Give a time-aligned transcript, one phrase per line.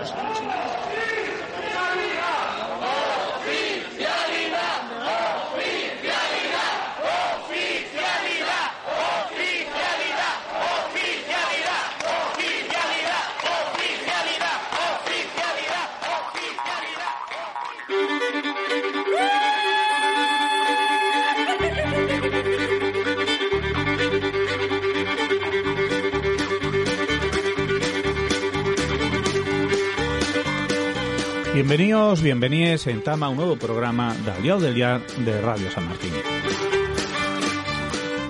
[0.00, 0.49] Gracias.
[31.60, 36.10] Bienvenidos, bienvenidos en Tama un nuevo programa de Aliado del Día de Radio San Martín.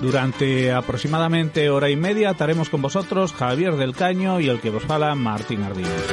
[0.03, 4.83] Durante aproximadamente hora y media estaremos con vosotros Javier del Caño y el que vos
[4.83, 6.09] fala Martín Ardínez.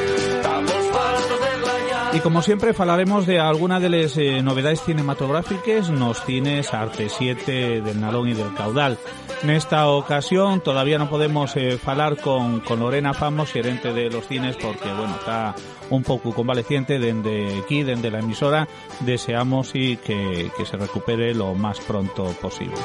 [2.13, 7.81] Y como siempre falaremos de alguna de las eh, novedades cinematográficas nos cines Arte 7
[7.81, 8.99] del Nalón y del Caudal.
[9.43, 14.27] En esta ocasión todavía no podemos eh, falar con, con Lorena Famos, gerente de los
[14.27, 15.53] cines, porque bueno, está
[15.89, 18.67] un poco convaleciente desde aquí, desde la emisora.
[19.01, 22.75] Deseamos y que, que se recupere lo más pronto posible.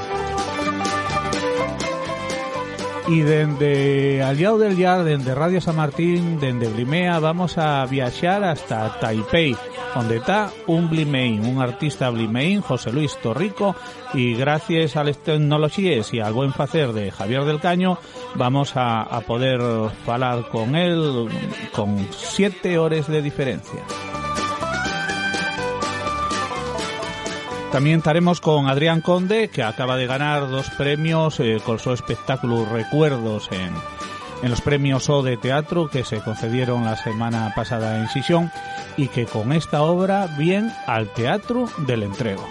[3.09, 9.01] Y desde Aliado del Yar, desde Radio San Martín, desde Blimea, vamos a viajar hasta
[9.01, 9.57] Taipei,
[9.95, 13.77] donde está un Blimein, un artista Blimein, José Luis Torrico,
[14.15, 17.99] y gracias a las tecnologías y al buen facer de Javier del Caño,
[18.35, 19.61] vamos a, a poder
[20.07, 21.29] hablar con él
[21.73, 23.83] con siete horas de diferencia.
[27.73, 32.67] También estaremos con Adrián Conde, que acaba de ganar dos premios eh, con su espectáculo
[32.67, 33.73] Recuerdos en,
[34.43, 38.51] en los premios O de teatro que se concedieron la semana pasada en Sisión
[38.97, 42.47] y que con esta obra viene al Teatro del Entrego.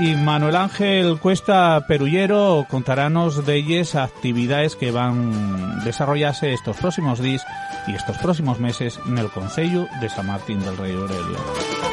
[0.00, 7.20] Y Manuel Ángel Cuesta Perullero contarános de ellas actividades que van a desarrollarse estos próximos
[7.20, 7.44] días
[7.86, 11.89] y estos próximos meses en el Concello de San Martín del Rey Aurelio.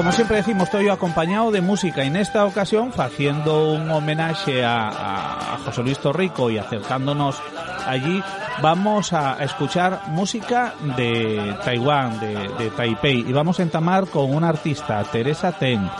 [0.00, 2.02] Como siempre decimos, estoy acompañado de música.
[2.02, 7.38] En esta ocasión, haciendo un homenaje a, a, José Luis Torrico y acercándonos
[7.86, 8.22] allí,
[8.62, 13.26] vamos a escuchar música de Taiwán, de, de Taipei.
[13.28, 15.90] Y vamos a entamar con una artista, Teresa Ten.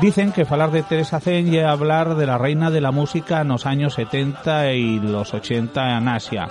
[0.00, 3.48] Dicen que hablar de Teresa Zen y hablar de la reina de la música en
[3.48, 6.48] los años 70 y los 80 en Asia.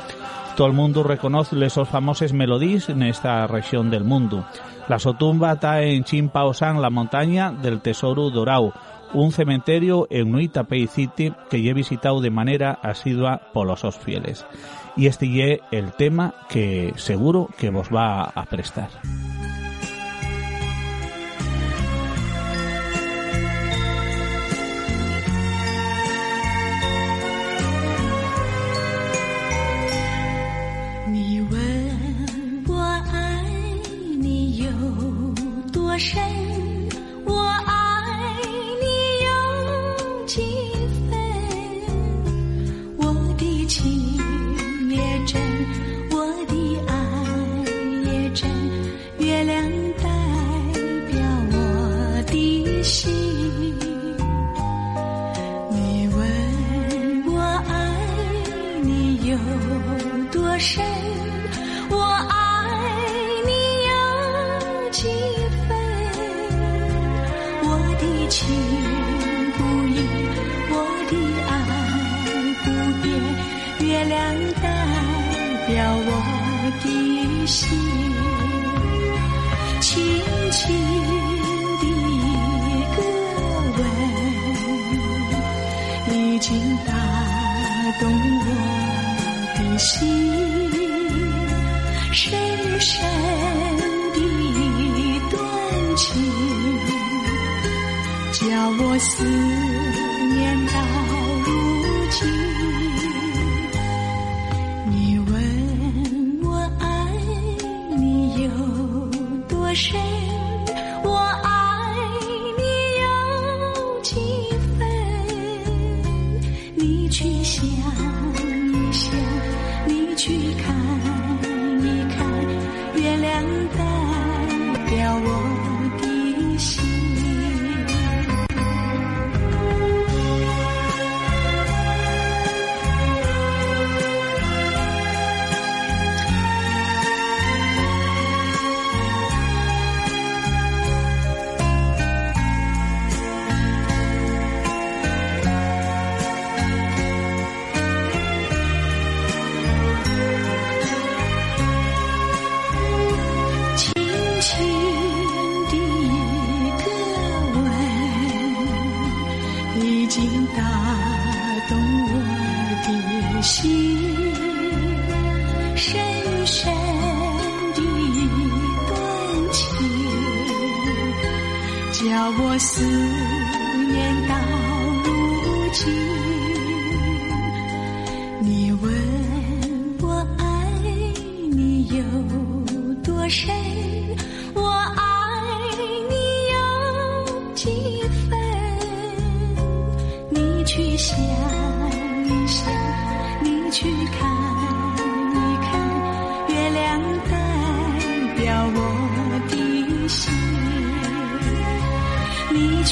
[0.55, 4.45] Todo el mundo reconoce esos famosos melodías en esta región del mundo.
[4.87, 8.71] La sotumba está en Chimpaosán, la montaña del Tesoro Dorao,
[9.13, 14.45] un cementerio en Nui Tapei City que he visitado de manera asidua por los fieles.
[14.95, 18.89] Y este es el tema que seguro que vos va a prestar.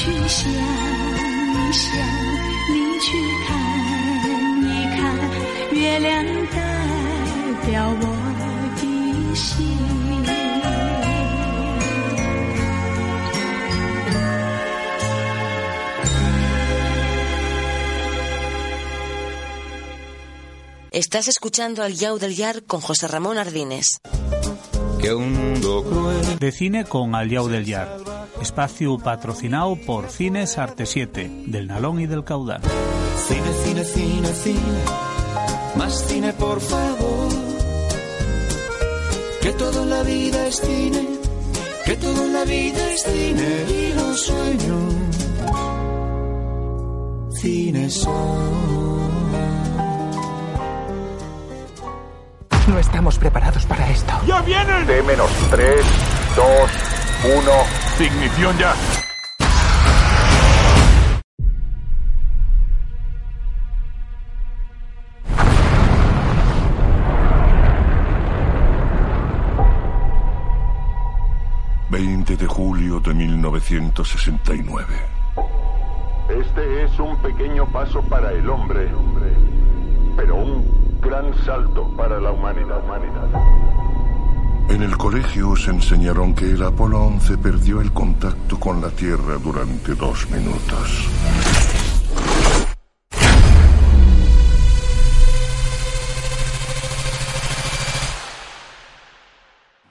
[0.03, 1.87] 去想一想，
[2.71, 3.07] 你去
[3.45, 3.49] 看
[4.63, 4.99] 一看，
[5.71, 6.57] 月亮代
[7.65, 8.03] 表我
[8.77, 9.67] 的心。
[20.91, 24.01] Estás escuchando al Yau del Yar con José Ramón Ardines.
[24.99, 27.87] Que un mundo cruel De cine con Al Yau del Yar.
[28.44, 32.60] Espacio patrocinado por Cines Arte 7, del Nalón y del Caudal.
[33.26, 34.84] Cine, cine, cine, cine.
[35.76, 37.28] Más cine, por favor.
[39.40, 41.08] Que todo en la vida es cine.
[41.86, 43.64] Que todo en la vida es cine.
[43.66, 44.94] Y los sueños.
[47.40, 48.84] Cine son.
[52.68, 54.12] No estamos preparados para esto.
[54.26, 54.86] ¡Ya vienen!
[54.86, 55.76] T menos 3,
[56.36, 56.46] 2,
[57.38, 57.83] 1.
[58.00, 58.74] Ignición ya.
[71.88, 74.86] ...20 de julio de 1969.
[76.30, 78.88] Este es un pequeño paso para el hombre,
[80.16, 82.82] pero un gran salto para la humanidad.
[84.68, 89.36] En el colegio os enseñaron que el Apolo 11 perdió el contacto con la Tierra
[89.36, 91.08] durante dos minutos.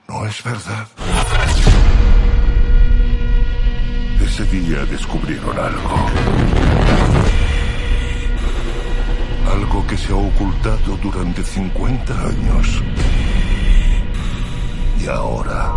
[0.08, 0.88] No es verdad.
[4.22, 5.96] Ese día descubrieron algo.
[9.52, 12.81] Algo que se ha ocultado durante 50 años.
[15.04, 15.70] Y ahora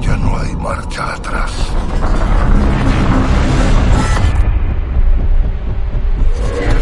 [0.00, 1.52] ya no hay marcha atrás.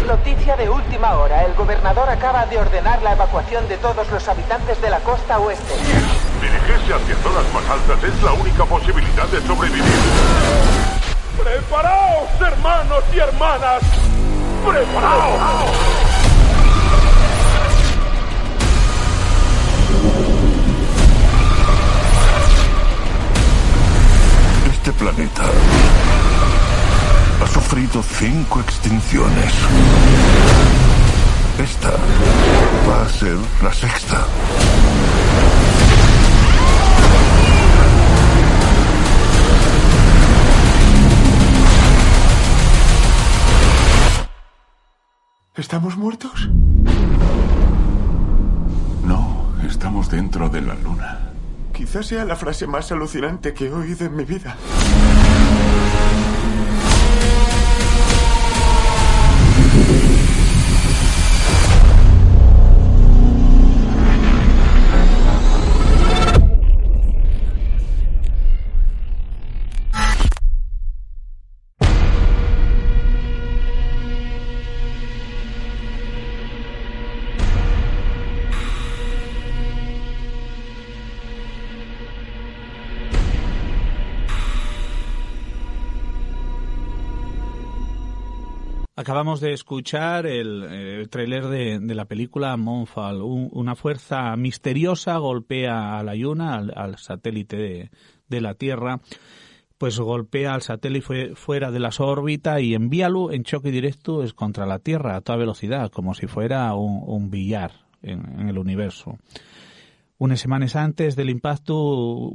[0.05, 1.45] Noticia de última hora.
[1.45, 5.75] El gobernador acaba de ordenar la evacuación de todos los habitantes de la costa oeste.
[6.41, 9.85] Dirigirse hacia zonas más altas es la única posibilidad de sobrevivir.
[11.41, 13.81] ¡Preparaos, hermanos y hermanas!
[14.67, 16.04] ¡Preparaos!
[24.97, 25.43] Planeta
[27.41, 29.53] ha sufrido cinco extinciones.
[31.59, 31.91] Esta
[32.89, 34.25] va a ser la sexta.
[45.55, 46.49] ¿Estamos muertos?
[49.05, 51.34] No, estamos dentro de la luna.
[51.75, 54.55] Quizás sea la frase más alucinante que he oído en mi vida.
[89.05, 93.21] Acabamos de escuchar el, el tráiler de, la película Moonfall.
[93.21, 97.91] Un- una fuerza misteriosa golpea a la Luna, al, satélite
[98.27, 99.01] de, la Tierra,
[99.77, 104.33] pues golpea al satélite fue- fuera de la órbita y envíalo en choque directo es
[104.33, 108.57] contra la Tierra a toda velocidad, como si fuera un, un billar en, en el
[108.57, 109.19] universo.
[110.17, 112.31] Unas semanas antes del impacto,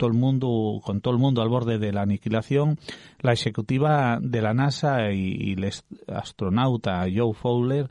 [0.00, 2.78] todo el mundo, con todo el mundo al borde de la aniquilación,
[3.20, 5.70] la ejecutiva de la NASA y, el
[6.08, 7.90] astronauta Joe Fowler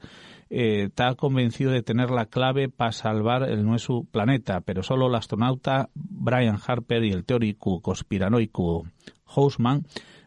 [0.50, 5.14] eh, está convencido de tener la clave para salvar el nuestro planeta, pero solo el
[5.14, 8.88] astronauta Brian Harper y el teórico conspiranoico
[9.28, 9.84] Hausman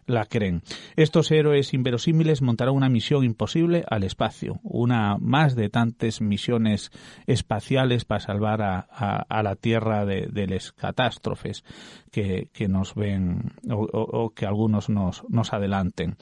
[0.06, 0.62] la creen.
[0.96, 6.90] Estos héroes inverosímiles montarán una misión imposible al espacio, una más de tantas misiones
[7.26, 11.64] espaciales para salvar a, la Tierra de, las catástrofes
[12.10, 16.16] que, nos ven o, que algunos nos, nos adelanten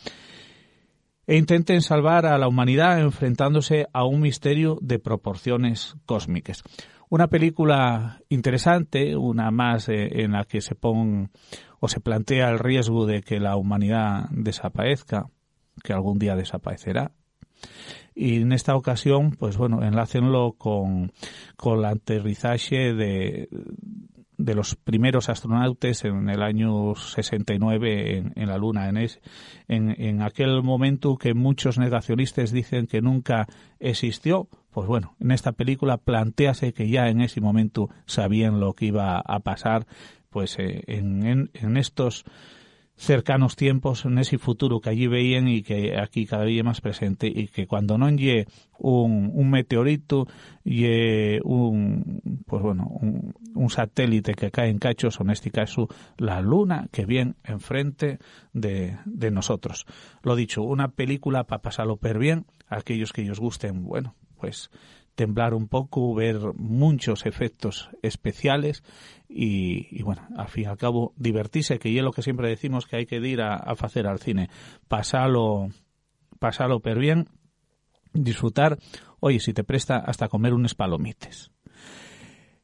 [1.26, 6.64] e intenten salvar a la humanidad enfrentándose a un misterio de proporciones cósmicas.
[7.08, 11.28] Una película interesante, una más eh, en la que se pone
[11.80, 15.30] o se plantea el riesgo de que la humanidad desaparezca,
[15.82, 17.12] que algún día desaparecerá.
[18.14, 21.12] Y en esta ocasión, pues bueno, enlácenlo con,
[21.56, 23.48] con el aterrizaje de,
[24.36, 29.20] de los primeros astronautas en el año 69 en, en la Luna, en, es,
[29.68, 33.46] en, en, aquel momento que muchos negacionistas dicen que nunca
[33.78, 38.86] existió, pues bueno, en esta película plantease que ya en ese momento sabían lo que
[38.86, 39.86] iba a pasar,
[40.30, 42.24] pues eh, en, en estos
[43.00, 47.32] cercanos tiempos, en ese futuro que allí veían y que aquí cada día más presente
[47.34, 48.46] y que cuando no lle
[48.78, 50.26] un, meteorito
[50.62, 50.84] y
[51.42, 52.92] un pues bueno
[53.54, 58.18] un, satélite que cae en cachos o en este caso la luna que viene enfrente
[58.52, 59.86] de, de nosotros.
[60.22, 64.70] Lo dicho una película para pasarlo per bien aquellos que ellos gusten bueno pues
[65.14, 68.82] temblar un poco, ver muchos efectos especiales
[69.28, 72.96] y, bueno, al fin y al cabo divertirse, que es lo que siempre decimos que
[72.96, 74.48] hay que ir a, hacer al cine,
[74.88, 75.68] pasarlo,
[76.38, 77.28] pasarlo per bien,
[78.12, 78.78] disfrutar,
[79.20, 81.50] oye, si te presta hasta comer unos palomites.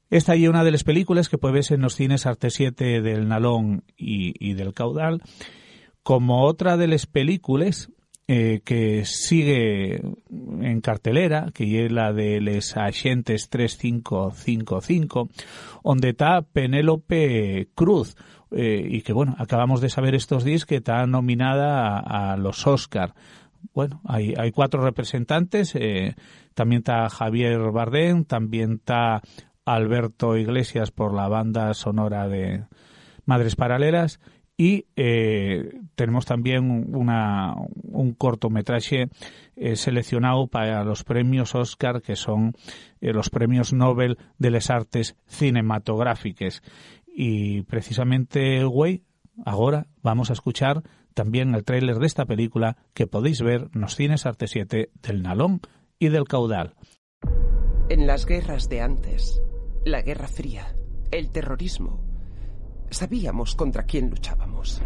[0.09, 3.29] Esta es una de las películas que puedes ver en los cines Arte 7 del
[3.29, 5.21] Nalón y, y del Caudal,
[6.03, 7.91] como otra de las películas
[8.29, 15.29] eh, que sigue en cartelera, que es la de Les Agentes 3555,
[15.85, 18.17] donde está Penélope Cruz,
[18.51, 23.15] eh, y que bueno, acabamos de saber estos días que está nominada a, los Oscar.
[23.73, 26.17] Bueno, hay, hay cuatro representantes, eh,
[26.55, 29.23] también está Javier Bardem, también está
[29.65, 32.65] Alberto Iglesias por la banda sonora de
[33.25, 34.19] Madres Paralelas
[34.57, 39.09] y eh, tenemos también una, un cortometraje
[39.55, 42.55] eh, seleccionado para los premios Oscar, que son
[43.01, 46.63] eh, los premios Nobel de las artes cinematográficas.
[47.07, 49.03] Y precisamente, güey,
[49.45, 50.83] ahora vamos a escuchar
[51.13, 55.23] también el tráiler de esta película que podéis ver en los cines Arte 7 del
[55.23, 55.61] Nalón
[55.99, 56.75] y del Caudal.
[57.89, 59.43] En las guerras de antes,
[59.85, 60.77] la Guerra Fría,
[61.11, 62.06] el terrorismo,
[62.91, 64.81] Sabíamos contra quién luchábamos.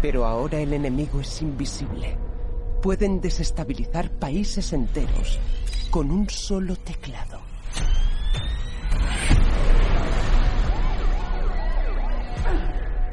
[0.00, 2.16] Pero ahora el enemigo es invisible.
[2.82, 5.38] Pueden desestabilizar países enteros
[5.90, 7.40] con un solo teclado.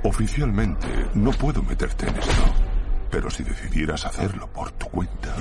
[0.03, 2.43] Oficialmente no puedo meterte en esto.
[3.11, 5.35] Pero si decidieras hacerlo por tu cuenta...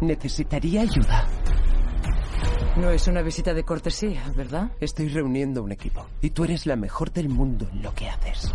[0.00, 1.26] Necesitaría ayuda.
[2.76, 4.70] No es una visita de cortesía, ¿verdad?
[4.80, 6.06] Estoy reuniendo un equipo.
[6.20, 8.52] Y tú eres la mejor del mundo en lo que haces.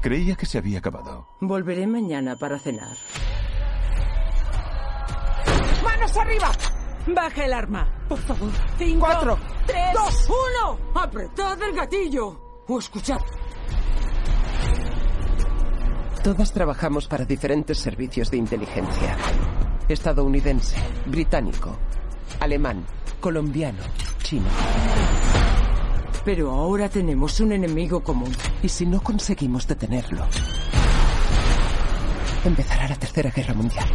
[0.00, 1.26] Creía que se había acabado.
[1.40, 2.96] Volveré mañana para cenar.
[5.82, 6.52] ¡Manos arriba!
[7.06, 8.50] Baja el arma, por favor.
[8.78, 10.78] Cinco, cuatro, tres, dos, uno.
[10.94, 12.62] Apretad el gatillo.
[12.66, 13.20] O escuchad.
[16.22, 19.16] Todas trabajamos para diferentes servicios de inteligencia.
[19.86, 21.76] Estadounidense, británico,
[22.40, 22.84] alemán,
[23.20, 23.78] colombiano,
[24.22, 24.48] chino.
[26.24, 28.32] Pero ahora tenemos un enemigo común.
[28.62, 30.26] Y si no conseguimos detenerlo,
[32.44, 33.88] empezará la Tercera Guerra Mundial.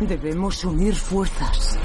[0.00, 1.78] Debemos unir fuerzas.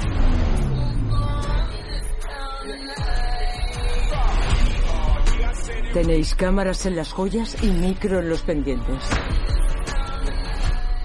[5.92, 9.04] Tenéis cámaras en las joyas y micro en los pendientes.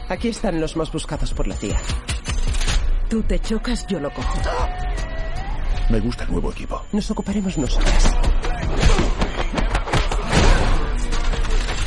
[0.08, 1.80] Aquí están los más buscados por la CIA.
[3.10, 4.38] Tú te chocas, yo lo cojo.
[5.90, 6.82] Me gusta el nuevo equipo.
[6.92, 8.16] Nos ocuparemos nosotras.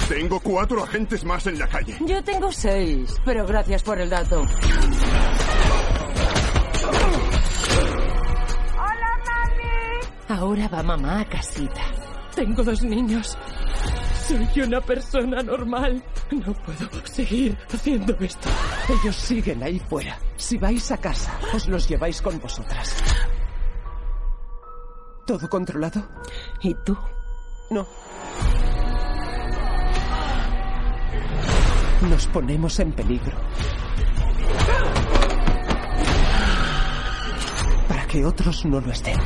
[0.09, 1.97] Tengo cuatro agentes más en la calle.
[2.01, 4.41] Yo tengo seis, pero gracias por el dato.
[8.75, 10.41] ¡Hola, mami!
[10.41, 11.83] Ahora va mamá a casita.
[12.35, 13.37] Tengo dos niños.
[14.29, 16.05] Soy una persona normal.
[16.31, 18.51] No puedo seguir haciendo esto.
[19.01, 20.19] Ellos siguen ahí fuera.
[20.37, 22.95] Si vais a casa, os los lleváis con vosotras.
[25.27, 26.07] ¿Todo controlado?
[26.61, 26.95] ¿Y tú?
[27.71, 27.89] No.
[32.11, 33.39] Nos ponemos en peligro.
[37.89, 39.19] Para que otros no lo estén.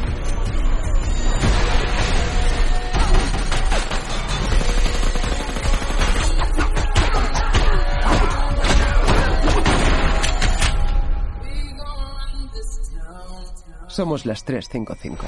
[13.92, 15.26] Somos las 355.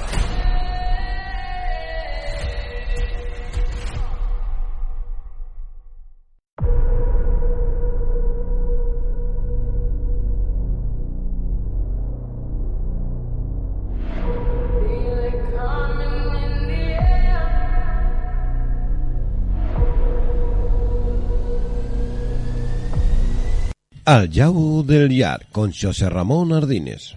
[24.05, 27.15] Al Yau del Yar con José Ramón Ardines.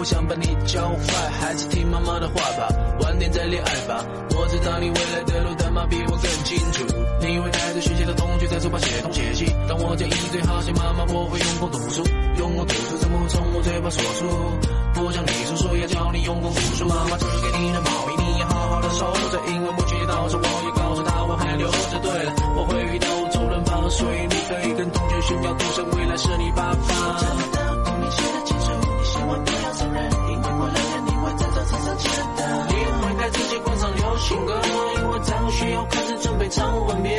[0.00, 4.02] 不想把你教坏，还是听妈妈的话吧，晚点再恋爱吧。
[4.32, 6.88] 我知道你未来的路，但妈比我更清楚。
[7.20, 12.00] 你会带着学习的同学在书包写东写西，但我建议最好写妈妈，我会用功读书，
[12.38, 14.24] 用功读书怎么会从我嘴巴说出？
[14.96, 19.36] 不想你叔叔要教你用功读书，妈妈只给你的毛衣，你要好好的收着。
[19.52, 22.00] 英文不及到时，我也告诉她我还留着。
[22.00, 26.88] 对了，我会遇到主人房，所以你可以跟同学炫耀，独生未来是你爸爸。
[26.88, 27.60] 我找不到
[28.00, 29.59] 你明的前程，你先问。
[34.20, 34.60] 新歌
[34.98, 37.18] 因为张学友开始准备唱吻别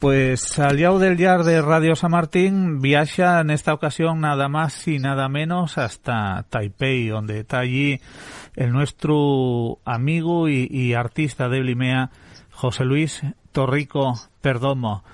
[0.00, 4.98] Pues Aliao del Yar de Radio San Martín viaja en esta ocasión nada más y
[4.98, 8.00] nada menos hasta Taipei, donde está allí
[8.56, 12.10] el nuestro amigo y, artista de Blimea,
[12.50, 13.20] José Luis
[13.52, 15.04] Torrico Perdomo,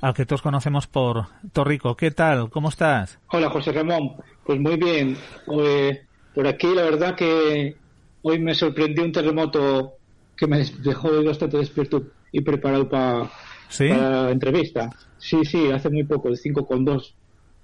[0.00, 1.96] al que todos conocemos por Torrico.
[1.96, 2.48] ¿Qué tal?
[2.48, 3.18] ¿Cómo estás?
[3.32, 4.12] Hola, José Ramón.
[4.44, 5.16] Pues muy bien.
[5.60, 7.74] Eh, por aquí la verdad que
[8.22, 9.94] hoy me sorprendió un terremoto
[10.36, 13.28] que me dejó bastante despierto y preparado para
[13.68, 13.88] ¿Sí?
[13.88, 14.90] para la entrevista.
[15.18, 17.12] Sí, sí, hace muy poco, de 5,2.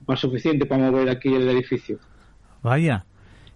[0.07, 1.99] Más suficiente para mover aquí el edificio.
[2.63, 3.05] Vaya.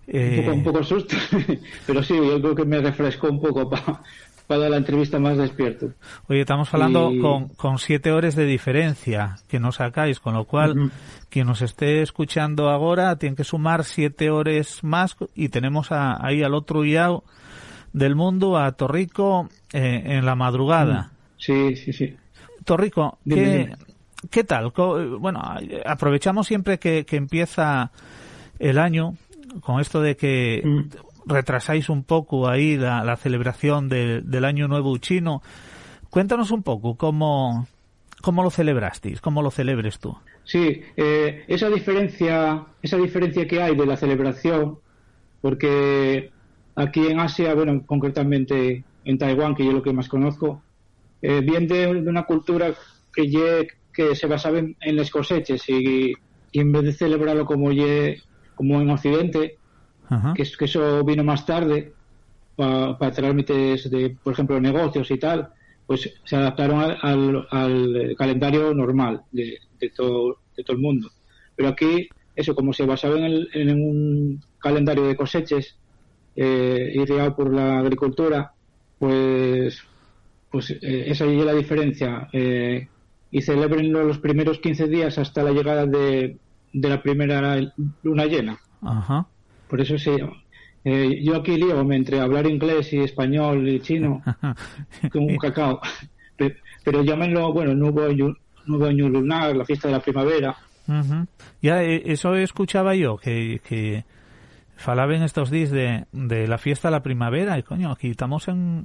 [0.07, 1.17] Un, poco, un poco susto,
[1.87, 4.01] pero sí, yo creo que me refrescó un poco para
[4.47, 5.91] para la entrevista más despierto.
[6.29, 10.45] Oye, estamos hablando Y- con, con siete horas de diferencia que nos sacáis, con lo
[10.45, 10.91] cual Ujú.
[11.29, 16.45] quien nos esté escuchando ahora tiene que sumar siete horas más y tenemos a- ahí
[16.45, 17.25] al otro lado
[17.93, 21.11] del mundo, a Torrico, eh, en la madrugada.
[21.39, 22.15] Sí, sí, sí.
[22.67, 23.77] Torrico, Dime, ¿qué, dime.
[24.31, 24.73] ¿qué tal?
[24.75, 25.41] Co- Bueno,
[25.87, 27.91] aprovechamos siempre que, que empieza
[28.59, 29.15] el año
[29.63, 30.81] con esto de que Mm.
[31.31, 35.41] retrasáis un poco ahí la, la celebración de- del Año Nuevo Chino.
[36.11, 37.67] Cuéntanos un poco cómo,
[38.23, 40.17] cómo lo celebrasteis, cómo lo celebres tú.
[40.45, 44.79] Sí, eh, esa diferencia, esa diferencia que hay de la celebración,
[45.41, 46.31] porque
[46.77, 50.63] aquí en Asia, bueno, concretamente en Taiwán, que yo lo que más conozco,
[51.23, 52.75] eh, viene de, de una cultura
[53.15, 56.13] que, lle- que se basaba en, en las cosechas y,
[56.53, 58.23] y en vez de celebrarlo como, lle-
[58.55, 59.59] como en Occidente,
[60.09, 60.35] Ajá.
[60.35, 61.93] que, es- que eso vino más tarde
[62.57, 65.49] para trámites de, por ejemplo, negocios y tal,
[65.87, 71.11] pues se adaptaron al, al- al calendario normal de, de todo, de todo el mundo.
[71.55, 75.79] Pero aquí, eso, como se basaba en, el- en un calendario de cosechas
[76.35, 78.53] eh, guiado por la agricultura,
[78.99, 79.79] pues,
[80.57, 82.29] pues eh, esa es la diferencia.
[82.33, 82.89] Eh,
[83.31, 86.39] y celebren los primeros 15 días hasta la llegada de,
[86.73, 87.61] de la primera
[88.03, 88.59] luna llena.
[88.81, 89.27] Ajá.
[89.69, 90.17] Por eso se.
[90.85, 94.23] Eh, yo aquí lío entre hablar inglés y español y chino
[95.13, 95.81] como un cacao.
[96.37, 98.35] Pe- Pero llámenlo, bueno, nuevo año,
[98.67, 100.57] nuevo año lunar, la fiesta de la primavera.
[100.89, 101.27] Ujú.
[101.61, 104.05] Ya, eh, eso escuchaba yo, que, que
[104.77, 108.85] falaban estos días de, de la fiesta de la primavera, y coño, aquí estamos en,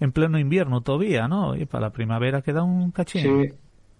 [0.00, 1.56] en pleno invierno todavía, ¿no?
[1.56, 3.52] Y para la primavera queda un cachín.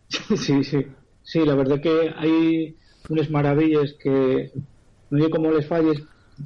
[0.08, 0.86] Sí, sí, sí.
[1.22, 2.76] Sí, la verdad que hay
[3.08, 4.52] unas maravillas que
[5.10, 6.02] no sé cómo les falles,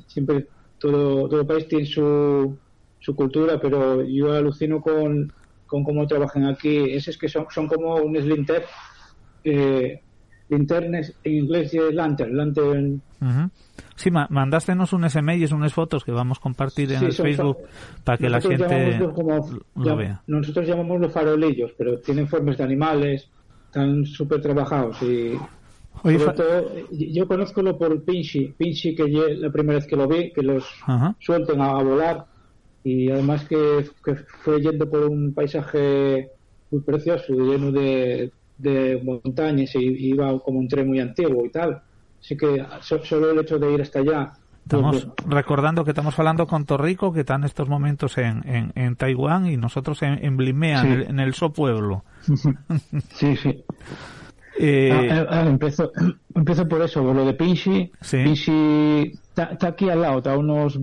[0.06, 0.46] siempre
[0.78, 2.56] todo, todo país tiene su,
[3.00, 5.32] su cultura, pero yo alucino con,
[5.66, 6.90] con cómo trabajan aquí.
[6.90, 8.64] Ese es que son, son como unos linter,
[9.44, 10.00] eh,
[10.48, 13.00] linternes, en inglés es lantern, lantern.
[13.96, 17.58] Sí, ma mandástenos unas emails, unas fotos que vamos a compartir en Sí, el Facebook
[18.04, 20.22] para que la gente como- lo vea.
[20.26, 23.28] Nosotros llamamos los farolillos, pero tienen formas de animales,
[23.66, 25.32] están súper trabajados y
[26.04, 29.86] Oye, sobre fa- todo, yo conozco lo por Pinchi, Pinchi que yo la primera vez
[29.86, 30.64] que lo vi, que los
[31.18, 32.24] suelten a, a volar
[32.84, 36.28] y además que, que fue yendo por un paisaje
[36.70, 41.80] muy precioso, lleno de, de montañas y, iba como un tren muy antiguo y tal.
[42.20, 44.32] Así que so- solo el hecho de ir hasta allá.
[44.64, 48.72] Estamos pues, recordando que estamos hablando con Torrico, que está en estos momentos en, en,
[48.74, 50.86] en Taiwán y nosotros en, en Blimea, Sí.
[50.88, 52.04] en, el, en el So Pueblo.
[53.14, 53.64] Sí, sí.
[54.60, 55.92] Eh, Ah, ah, empiezo,
[56.34, 57.92] empiezo por eso, por lo de Pinchi.
[58.10, 60.80] Pinchi está, está aquí al lado, está a unos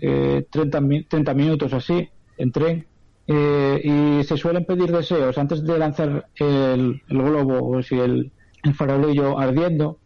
[0.00, 2.84] eh, 30, mi- 30 minutos así, en tren.
[3.34, 3.80] Eh,
[4.20, 8.30] y se suelen pedir deseos antes de lanzar el, el globo o si el,
[8.64, 9.98] el farolillo ardiendo.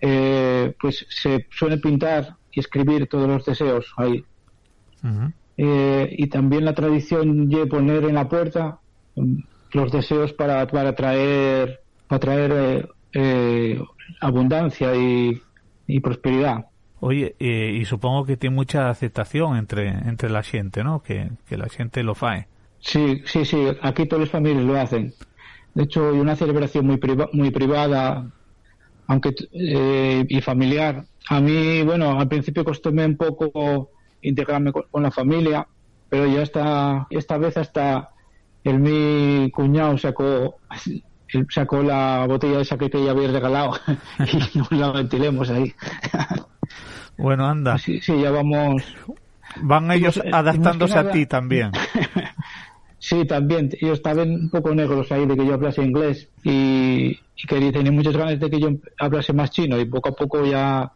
[0.00, 4.24] eh, pues se suelen pintar y escribir todos los deseos ahí.
[5.56, 8.78] Eh, y también la tradición de poner en la puerta
[9.16, 9.34] mm,
[9.74, 13.80] los deseos para, para traer para traer eh, eh,
[14.20, 15.40] abundancia y,
[15.86, 16.66] y prosperidad.
[17.00, 21.02] Oye, eh, y supongo que tiene mucha aceptación entre, entre la gente, ¿no?
[21.02, 22.46] Que, que la gente lo fae.
[22.82, 25.12] Sí, sí, sí, aquí todas las familias lo hacen.
[25.74, 28.26] De hecho, hay una celebración muy, priva- muy privada
[29.08, 31.04] aunque eh, y familiar.
[31.28, 33.90] A mí, bueno, al principio costóme un poco
[34.22, 35.66] integrarme con, con la familia,
[36.08, 38.08] pero ya está, esta vez hasta
[38.64, 40.56] el mi cuñado sacó
[41.50, 43.72] sacó la botella esa que, que ya había regalado
[44.54, 45.74] y nos la ventilemos ahí.
[47.18, 47.78] Bueno, anda.
[47.78, 48.82] Sí, sí, ya vamos.
[49.62, 51.72] Van ellos eh, adaptándose a ti también.
[53.02, 53.68] Sí, también.
[53.80, 57.96] Ellos estaban un poco negros ahí de que yo hablase inglés y, y que tenían
[57.96, 60.92] muchas ganas de que yo hablase más chino y poco a poco ya,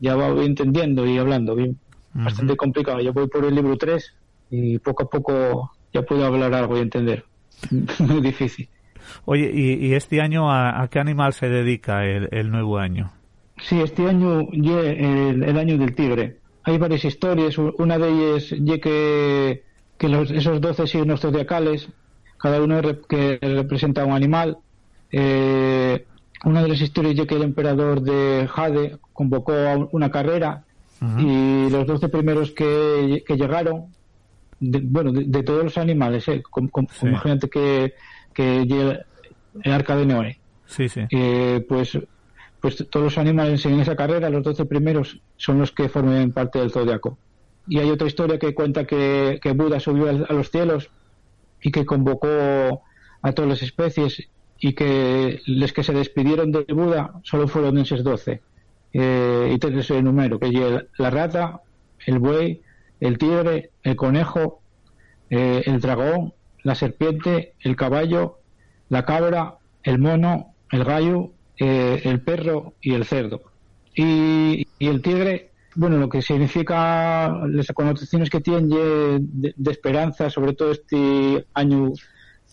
[0.00, 1.78] ya voy entendiendo y hablando bien.
[2.12, 3.00] Bastante complicado.
[3.00, 4.14] Yo voy por el libro 3
[4.50, 7.24] y poco a poco ya puedo hablar algo y entender.
[8.00, 8.68] Muy difícil.
[9.24, 13.12] Oye, ¿y, y este año a, a, qué animal se dedica el, el nuevo año?
[13.62, 16.38] Sí, este año el, el, año del tigre.
[16.64, 17.56] Hay varias historias.
[17.58, 19.62] Una de ellas ya que,
[19.98, 21.88] que los, esos 12 signos zodiacales,
[22.38, 24.58] cada uno que representa un animal.
[25.12, 26.04] Eh,
[26.44, 30.64] una de las historias ya que el emperador de Jade convocó a una carrera
[31.00, 31.66] uh -huh.
[31.68, 33.86] y los 12 primeros que, que llegaron,
[34.60, 36.42] de, bueno, de, de, todos los animales, ¿eh?
[36.50, 37.06] como, sí.
[37.06, 37.94] imagínate que,
[38.34, 38.60] que
[39.62, 40.38] el arca de Noé.
[40.66, 41.00] Sí, sí.
[41.10, 41.98] Eh, pues
[42.64, 46.60] pues todos los animales en esa carrera, los 12 primeros, son los que forman parte
[46.60, 47.18] del zodiaco.
[47.66, 50.90] Y hay otra historia que cuenta que, que Buda subió a los cielos
[51.62, 52.82] y que convocó
[53.22, 54.28] a todas las especies
[54.60, 58.40] y que los que se despidieron de Buda solo fueron esos 12.
[58.92, 61.62] Eh, y te el número, que es la rata,
[62.06, 62.62] el buey,
[63.00, 64.60] el tigre, el conejo,
[65.30, 68.38] eh, el dragón, la serpiente, el caballo,
[68.88, 73.42] la cabra, el mono, el gallo, eh, el perro y el cerdo.
[73.94, 80.30] Y, y, el tigre, bueno, lo que significa las connotaciones que tiene de, de, esperanza,
[80.30, 81.92] sobre todo este año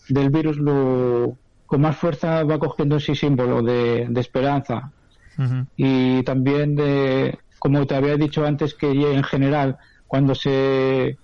[0.09, 4.91] del virus, lo, con más fuerza va cogiendo ese símbolo de, de esperanza.
[5.37, 5.67] Uh -huh.
[5.77, 11.17] Y también de, como te había dicho antes, que en general, cuando se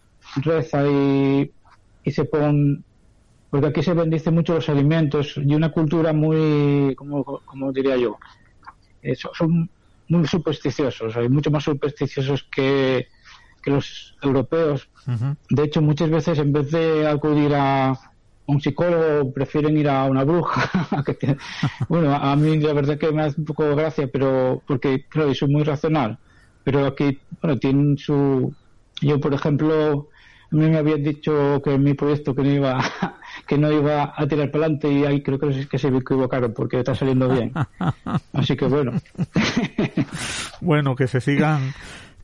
[0.43, 1.51] reza y,
[2.03, 2.79] y se pone
[3.49, 8.17] porque aquí se bendice mucho los alimentos y una cultura muy, como, como diría yo,
[9.01, 9.69] eso, son
[10.09, 13.07] muy supersticiosos, hay mucho más supersticiosos que,
[13.61, 14.89] que los europeos.
[15.05, 15.35] Uh -huh.
[15.49, 17.93] De hecho, muchas veces en vez de acudir a
[18.47, 20.69] un psicólogo, prefieren ir a una bruja.
[21.89, 25.33] bueno, a mí la verdad que me hace un poco de gracia, pero porque, claro,
[25.33, 26.17] soy muy racional.
[26.63, 28.53] Pero aquí, bueno, tienen su...
[29.01, 30.09] Yo, por ejemplo,
[30.51, 32.79] a mí me habían dicho que en mi proyecto que no iba
[33.47, 36.79] que no iba a tirar para adelante y ahí creo que, que se equivocaron porque
[36.79, 37.51] está saliendo bien.
[38.33, 38.93] Así que bueno.
[40.61, 41.73] bueno, que se sigan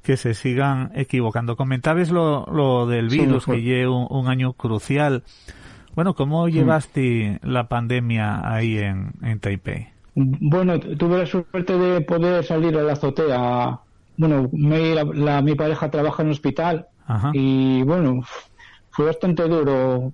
[0.02, 1.56] que se sigan equivocando.
[1.56, 5.24] Comentabas lo, lo del virus, sí, que lleva un, un, año crucial.
[5.96, 7.48] Bueno, ¿cómo llevaste mm.
[7.48, 9.88] la pandemia ahí en, en Taipei?
[10.16, 13.80] Bueno, tuve la suerte de poder salir a la azotea.
[14.18, 17.32] Bueno, la, la, mi pareja trabaja en un hospital Ajá.
[17.34, 18.22] y bueno,
[18.92, 20.14] fue bastante duro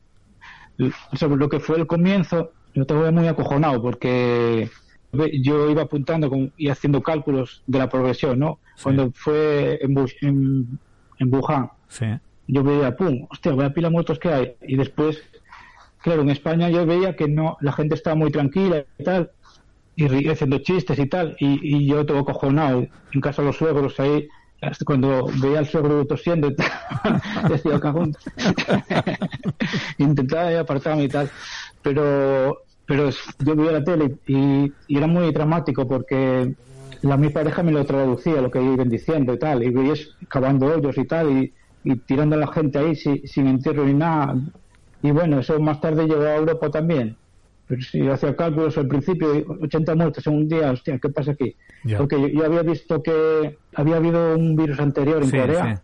[1.14, 4.70] sobre lo que fue el comienzo, yo estaba muy acojonado porque
[5.12, 8.60] yo iba apuntando con, y haciendo cálculos de la progresión, ¿no?
[8.76, 8.84] Sí.
[8.84, 10.80] Cuando fue en, en,
[11.20, 12.06] en Wuhan, sí.
[12.48, 14.56] yo veía, pum, hostia, vaya pila muertos que hay.
[14.62, 15.22] Y después,
[16.02, 19.32] claro, en España yo veía que no, la gente estaba muy tranquila y tal,
[19.96, 24.00] y haciendo chistes y tal, y, y yo todo acojonado, en casa de los suegros
[24.00, 24.30] ahí,
[24.62, 26.50] hasta cuando veía al suegro tosiendo
[27.50, 28.14] decía cagón
[29.98, 31.30] intentaba apartarme y tal
[31.82, 33.12] pero pero
[33.46, 36.56] yo veía la tele y, y, era muy dramático porque
[37.04, 40.66] la mi pareja me lo traducía lo que iban diciendo y tal y veías cavando
[40.66, 44.36] hoyos y tal y, y tirando a la gente ahí sin, sin entierro ni nada
[45.04, 47.16] y bueno eso más tarde llegó a Europa también
[47.68, 51.34] pero si yo hacía cálculos al principio, 80 muertes en un día, hostia, ¿qué pasa
[51.34, 51.56] aquí?
[51.84, 52.00] Yeah.
[52.00, 55.82] Porque yo, yo, había visto que había habido un virus anterior en sí, Corea, sí.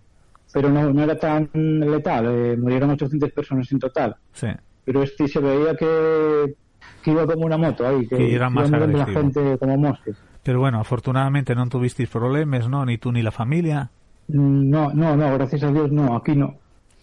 [0.51, 4.15] pero no, no, era tan letal, eh, murieron 800 personas en total.
[4.33, 4.47] Sí.
[4.83, 6.55] Pero este se veía que,
[7.01, 10.15] que iba como una moto ahí, que, que más la gente como mosques.
[10.43, 12.85] Pero bueno, afortunadamente no tuvisteis problemas, ¿no?
[12.85, 13.89] Ni tú ni la familia.
[14.27, 16.55] No, no, no, gracias a Dios no, aquí no.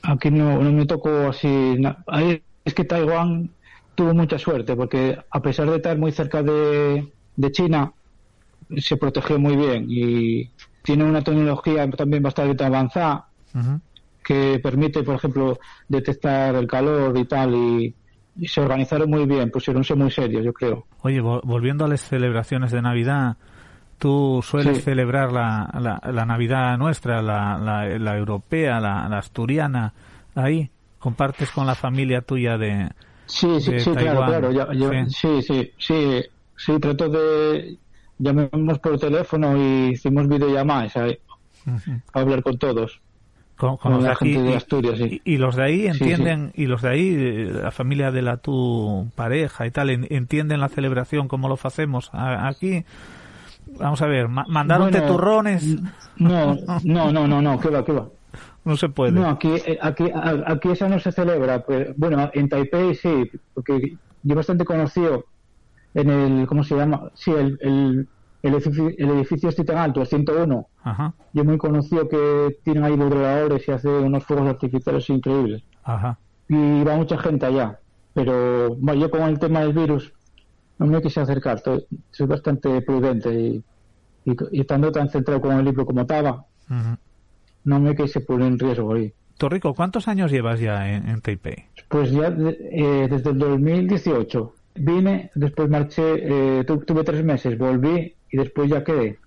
[0.03, 1.77] Aquí no, no me tocó así.
[2.07, 3.51] Ahí es que Taiwán
[3.95, 7.93] tuvo mucha suerte porque a pesar de estar muy cerca de, de China
[8.77, 10.51] se protegió muy bien y
[10.83, 13.81] tiene una tecnología también bastante avanzada uh -huh.
[14.25, 17.95] que permite por ejemplo detectar el calor y tal y,
[18.37, 22.71] y se organizaron muy bien pusieronse muy serios yo creo oye volviendo a las celebraciones
[22.73, 23.37] de Navidad
[23.99, 24.83] tú sueles sí.
[24.83, 29.93] celebrar la, la, la, Navidad nuestra la, la, la europea la, asturiana
[30.35, 32.89] ahí compartes con la familia tuya de
[33.27, 34.51] Sí, sí, sí, claro, claro.
[34.51, 35.07] Ya, yo, sí.
[35.09, 36.23] sí, sí, sí,
[36.57, 37.79] sí, trato de
[38.19, 41.19] llamamos por teléfono y hicimos videollamadas ¿sabes?
[41.65, 42.03] Uh -huh.
[42.13, 43.01] a hablar con todos.
[43.63, 45.23] Con, con, con la aquí, gente de Asturias, sí.
[45.25, 46.63] Y, y, los de ahí entienden, sí, sí.
[46.63, 51.29] y los de ahí, la familia de la tu pareja y tal, entienden la celebración
[51.29, 52.85] como lo hacemos aquí.
[53.79, 55.81] Vamos a ver, mandaron bueno, turrones.
[56.17, 58.09] No, no, no, no, no, qué va, qué va
[58.65, 59.13] no se puede.
[59.13, 60.05] No, aquí, eh, aquí,
[60.47, 61.65] aquí esa no se celebra.
[61.65, 65.25] Pues, bueno, en Taipei sí, porque yo bastante conocido
[65.95, 67.11] en el, ¿cómo se llama?
[67.15, 68.09] Sí, el, el,
[68.43, 70.67] el edificio, el edificio tan alto, el 101.
[70.83, 71.15] Ajá.
[71.33, 75.63] Yo muy conocido que tienen ahí moderadores y hace unos fuegos artificiales increíbles.
[75.85, 76.19] Ajá.
[76.49, 77.79] Y va mucha gente allá.
[78.15, 80.13] pero bueno, yo con el tema del virus
[80.79, 83.63] no me quise acercar, to- soy bastante prudente y,
[84.25, 86.45] y, y estando tan centrado con el libro como estaba,
[87.65, 89.13] no me quise poner en riesgo ahí.
[89.39, 91.65] Torrico, ¿cuántos años llevas ya en, en Taipei?
[91.89, 96.03] Pues ya de- eh, desde el 2018 vine, después marché,
[96.61, 99.19] eh, tu- tuve tres meses, volví y después ya quedé.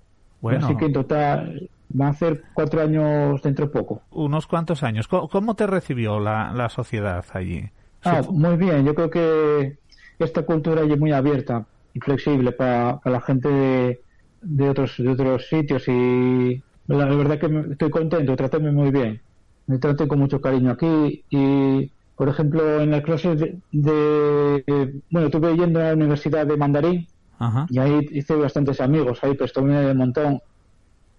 [0.41, 0.65] Bueno.
[0.65, 4.01] Así que en total van a ser cuatro años dentro de poco.
[4.11, 5.07] Unos cuantos años.
[5.07, 7.63] ¿Cómo, cómo te recibió la, la sociedad allí?
[8.03, 9.77] Ah, muy bien, yo creo que
[10.19, 14.01] esta cultura allí es muy abierta y flexible para, para la gente de,
[14.41, 18.91] de otros de otros sitios y la, la verdad que me- estoy contento, tratándome muy
[18.91, 19.21] bien.
[19.67, 25.27] Me traté con mucho cariño aquí y, por ejemplo, en las clases de, de- bueno,
[25.27, 27.07] estuve yendo a la Universidad de Mandarín
[27.39, 27.65] Ajá.
[27.69, 30.39] y ahí hice bastantes amigos, ahí pues tomé un montón.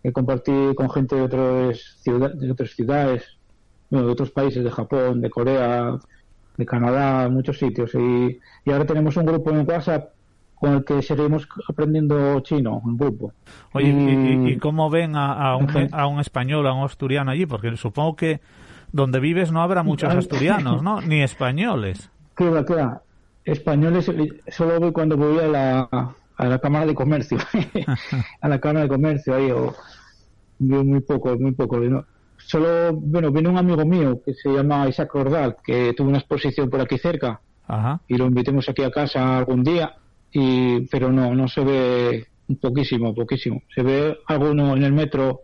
[0.03, 3.25] Y compartí con gente de otras, ciudad, de otras ciudades,
[3.91, 5.97] bueno, de otros países, de Japón, de Corea,
[6.57, 7.93] de Canadá, muchos sitios.
[7.95, 10.11] Y, y ahora tenemos un grupo en WhatsApp
[10.55, 13.33] con el que seguimos aprendiendo chino, un grupo.
[13.73, 16.85] Oye, ¿y, y- Y- y cómo ven a, a un, a un español, a un
[16.85, 17.45] asturiano allí?
[17.47, 18.41] Porque supongo que
[18.93, 21.01] donde vives no habrá muchos asturianos, ¿no?
[21.03, 22.11] Ni españoles.
[22.37, 23.03] ¿Qué va, qué va?
[23.47, 25.89] Españoles eh, solo voy cuando voy a la,
[26.37, 27.39] a la Cámara de Comercio.
[28.41, 29.75] a la Cámara de Comercio ahí, o
[30.59, 31.79] veo muy poco, muy poco.
[31.79, 32.05] ¿no?
[32.39, 36.69] Solo, bueno, viene un amigo mío que se llama Isaac Ordal, que tuvo una exposición
[36.69, 38.01] por aquí cerca Ajá.
[38.09, 39.95] y lo invitemos aquí a casa algún día,
[40.33, 42.27] y pero no, no se ve
[42.61, 43.63] poquísimo, poquísimo.
[43.73, 45.43] Se ve alguno en el metro,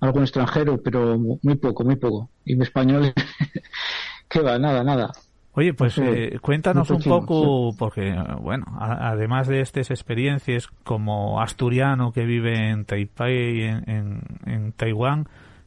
[0.00, 2.30] algún extranjero, pero muy poco, muy poco.
[2.46, 3.12] Y en español,
[4.28, 4.58] ¿qué va?
[4.58, 5.12] Nada, nada.
[5.58, 10.68] Oye, pues Sí, eh, cuéntanos un poco, porque, eh, bueno, a- además de estas experiencias
[10.84, 15.26] como asturiano que vive en Taipei, en, en, en Taiwán,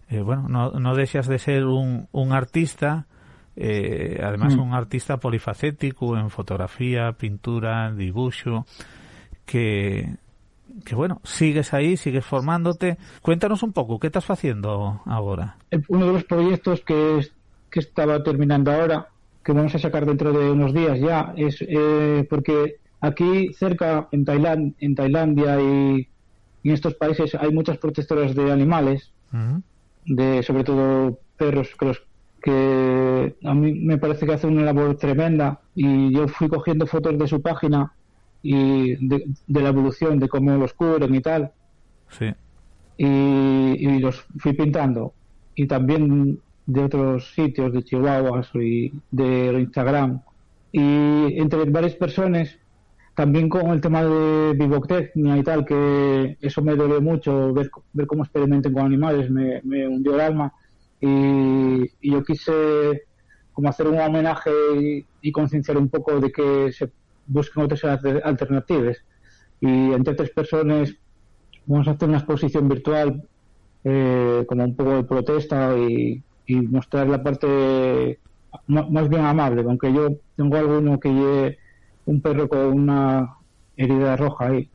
[0.09, 3.05] eh, bueno, no, no deseas de ser un, un artista,
[3.57, 4.61] eh, además Mm.
[4.61, 8.65] un artista polifacético en fotografía, pintura, dibujo,
[9.45, 10.15] que,
[10.85, 12.97] que bueno, sigues ahí, sigues formándote.
[13.21, 15.57] Cuéntanos un poco, ¿qué estás haciendo ahora?
[15.69, 17.19] El- uno de los proyectos que
[17.73, 19.07] estaba terminando ahora,
[19.43, 24.25] que vamos a sacar dentro de unos días ya, es eh, porque aquí cerca, en,
[24.25, 26.07] Tailand, en Tailandia y,
[26.63, 29.11] y en estos países, hay muchas protectoras de animales,
[30.05, 32.03] de sobre todo perros que, los,
[32.41, 37.17] que a mí me parece que hacen una labor tremenda y yo fui cogiendo fotos
[37.17, 37.93] de su página
[38.43, 41.51] y de, de la evolución, de cómo los cubren y tal.
[42.09, 42.33] Sí.
[42.97, 45.13] y, y los fui pintando.
[45.55, 50.21] Y también de otros sitios de Chihuahua y de Instagram.
[50.71, 52.57] Y entre varias personas
[53.13, 58.07] también con el tema de vivoctecnia y tal que eso me dolió mucho ver, ver
[58.07, 60.53] cómo experimenten con animales me, hundió el alma.
[61.01, 63.03] Y, y yo quise
[63.53, 66.89] como hacer un homenaje y, y concienciar un poco de que se
[67.27, 68.97] busquen otras alter- alternativas.
[69.59, 70.95] Y entre tres personas
[71.65, 73.27] vamos a hacer una exposición virtual
[73.83, 78.19] eh, como un poco de protesta y, y mostrar la parte
[78.67, 81.57] más bien amable, aunque yo tengo alguno que lleve
[82.05, 83.29] un perro con una
[83.77, 84.69] herida roja ahí,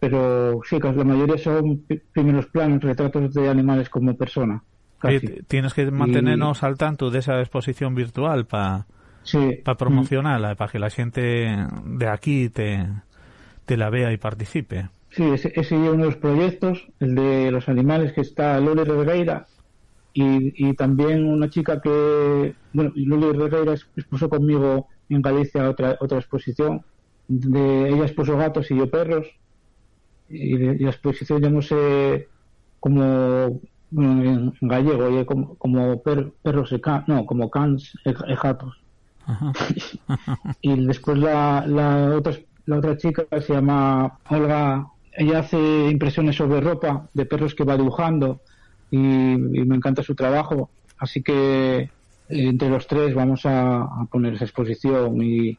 [0.00, 4.62] pero sí, que la mayoría son primeros planos, retratos de animales como persona.
[4.98, 5.20] Casi.
[5.46, 8.86] tienes que mantenernos al tanto de esa exposición virtual para
[9.22, 9.60] Sí.
[9.78, 12.86] promocionarla, para que la gente de aquí te,
[13.66, 14.88] te la vea y participe.
[15.10, 18.84] Sí, ese, ese es uno de los proyectos, el de los animales, que está Loli
[18.84, 19.46] Regueira
[20.22, 26.18] y, y también una chica que, bueno, Loli Regueira expuso conmigo en Galicia otra, otra
[26.18, 26.84] exposición,
[27.28, 29.26] de ella expuso gatos y yo perros,
[30.28, 32.30] y, de- y la exposición llamóse
[32.80, 38.10] como, bueno, en gallego, y como, como per- perros y can, no, como cans e,
[38.10, 38.74] e gatos.
[40.60, 42.34] Y después la, la otra
[42.66, 45.58] la otra chica se llama Olga ella hace
[45.90, 48.42] impresiones sobre ropa de perros que va dibujando
[48.90, 50.70] y, y me encanta su trabajo.
[50.98, 51.90] Así que eh,
[52.28, 55.56] entre los tres vamos a, a poner esa exposición y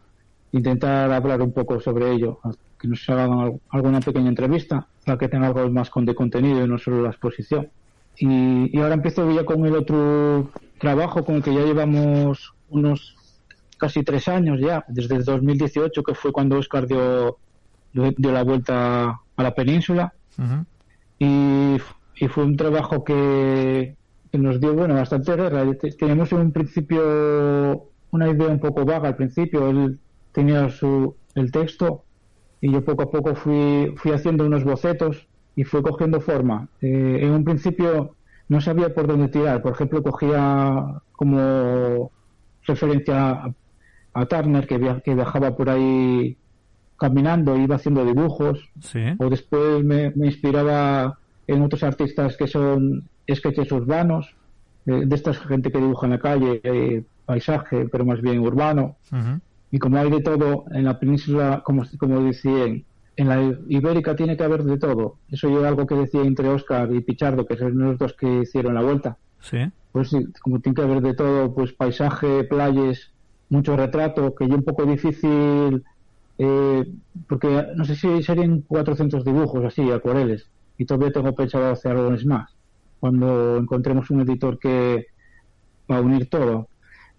[0.51, 2.39] intentar hablar un poco sobre ello
[2.79, 6.63] que nos hagan al- alguna pequeña entrevista para que tenga algo más con de contenido
[6.63, 7.69] y no solo la exposición.
[8.17, 10.49] Y, y ahora empiezo ya con el otro
[10.79, 13.15] trabajo con el que ya llevamos unos
[13.77, 17.37] casi tres años ya, desde el 2018, que fue cuando Oscar dio,
[17.93, 20.13] dio, la vuelta a la península.
[21.17, 21.77] Y,
[22.19, 23.95] y fue un trabajo que,
[24.31, 25.65] que nos dio, bueno, bastante guerra.
[25.75, 29.69] Te- Teníamos en un principio una idea un poco vaga al principio.
[29.69, 29.99] Él
[30.31, 32.03] tenía su, el texto
[32.61, 36.67] y yo poco a poco fui, fui haciendo unos bocetos y fue cogiendo forma.
[36.81, 38.15] Eh, en un principio
[38.49, 39.61] no sabía por dónde tirar.
[39.61, 42.11] Por ejemplo, cogía como
[42.65, 43.53] referencia a,
[44.13, 46.37] a Turner, que, que viajaba por ahí
[46.97, 48.59] caminando, iba haciendo dibujos.
[49.19, 51.18] O después me, inspiraba
[51.53, 54.35] en otros artistas que son sketches urbanos,
[54.85, 58.95] de, esta gente que dibuja en la calle, eh, paisaje, pero más bien urbano.
[59.71, 64.35] Y como hay de todo en la península, como, como decía, en la ibérica tiene
[64.35, 65.17] que haber de todo.
[65.29, 68.73] Eso es algo que decía entre Oscar y Pichardo, que son los dos que hicieron
[68.73, 69.17] la vuelta.
[69.91, 73.11] Pues como tiene que haber de todo, pues paisaje, playas,
[73.49, 75.83] mucho retrato, que yo un poco difícil
[76.41, 76.85] eh,
[77.27, 80.47] porque no sé si serían 400 dibujos así, acuareles,
[80.79, 82.51] y todavía tengo pensado hacer algo más,
[82.99, 85.05] cuando encontremos un editor que
[85.89, 86.67] va a unir todo.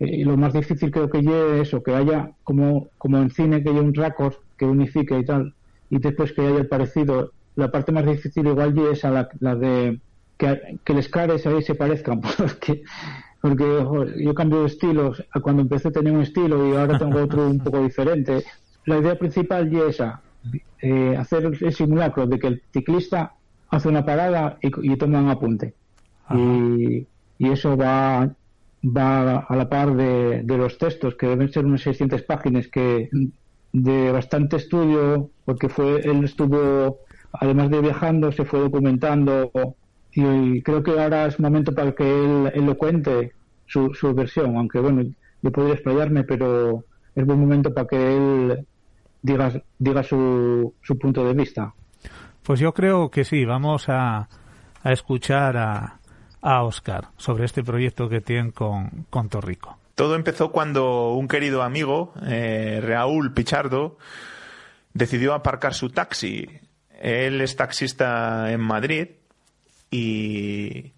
[0.01, 3.63] Eh, y lo más difícil creo que llegue eso, que haya, como, como en cine,
[3.63, 5.55] que haya un récord que unifique y tal,
[5.91, 7.33] y después que haya el parecido.
[7.55, 10.01] La parte más difícil igual es a la, de
[10.37, 12.83] que, que les cares ahí se parezcan, porque
[13.43, 13.65] porque
[14.19, 17.83] yo cambio de estilos, cuando empecé tenía un estilo y ahora tengo otro un poco
[17.83, 18.45] diferente
[18.87, 20.21] la idea principal es esa,
[20.81, 23.35] eh, hacer el simulacro de que el ciclista
[23.71, 25.75] hace una parada y, toma un apunte.
[26.35, 27.07] Y,
[27.39, 28.29] eso va,
[28.85, 33.09] va a la par de, los textos, que deben ser unas 600 páginas que
[33.73, 36.99] de bastante estudio, porque fue él estuvo,
[37.33, 39.51] además de viajando, se fue documentando
[40.13, 43.33] y, creo que ahora es momento para que él, lo cuente
[43.67, 45.03] su, su versión, aunque bueno,
[45.43, 48.67] yo podría explayarme, pero es buen momento para que él
[49.23, 51.73] diga, diga su, su punto de vista.
[52.51, 54.29] Pues yo creo que sí, vamos a,
[54.83, 56.01] a escuchar a,
[56.43, 59.79] a Oscar sobre este proyecto que tienen con, con Torrico.
[59.95, 63.99] Todo empezó cuando un querido amigo, eh, Raúl Pichardo,
[64.93, 66.49] decidió aparcar su taxi.
[67.01, 69.11] Él es taxista en Madrid
[69.93, 70.91] y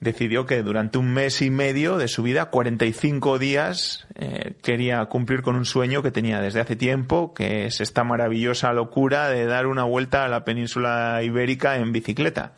[0.00, 5.42] decidió que durante un mes y medio de su vida, 45 días, eh, quería cumplir
[5.42, 9.66] con un sueño que tenía desde hace tiempo, que es esta maravillosa locura de dar
[9.66, 12.54] una vuelta a la península ibérica en bicicleta.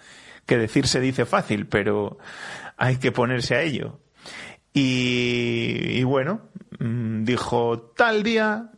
[0.46, 2.18] Que decir se dice fácil, pero
[2.76, 4.00] hay que ponerse a ello.
[4.72, 8.70] Y, y bueno, mm, dijo, tal día,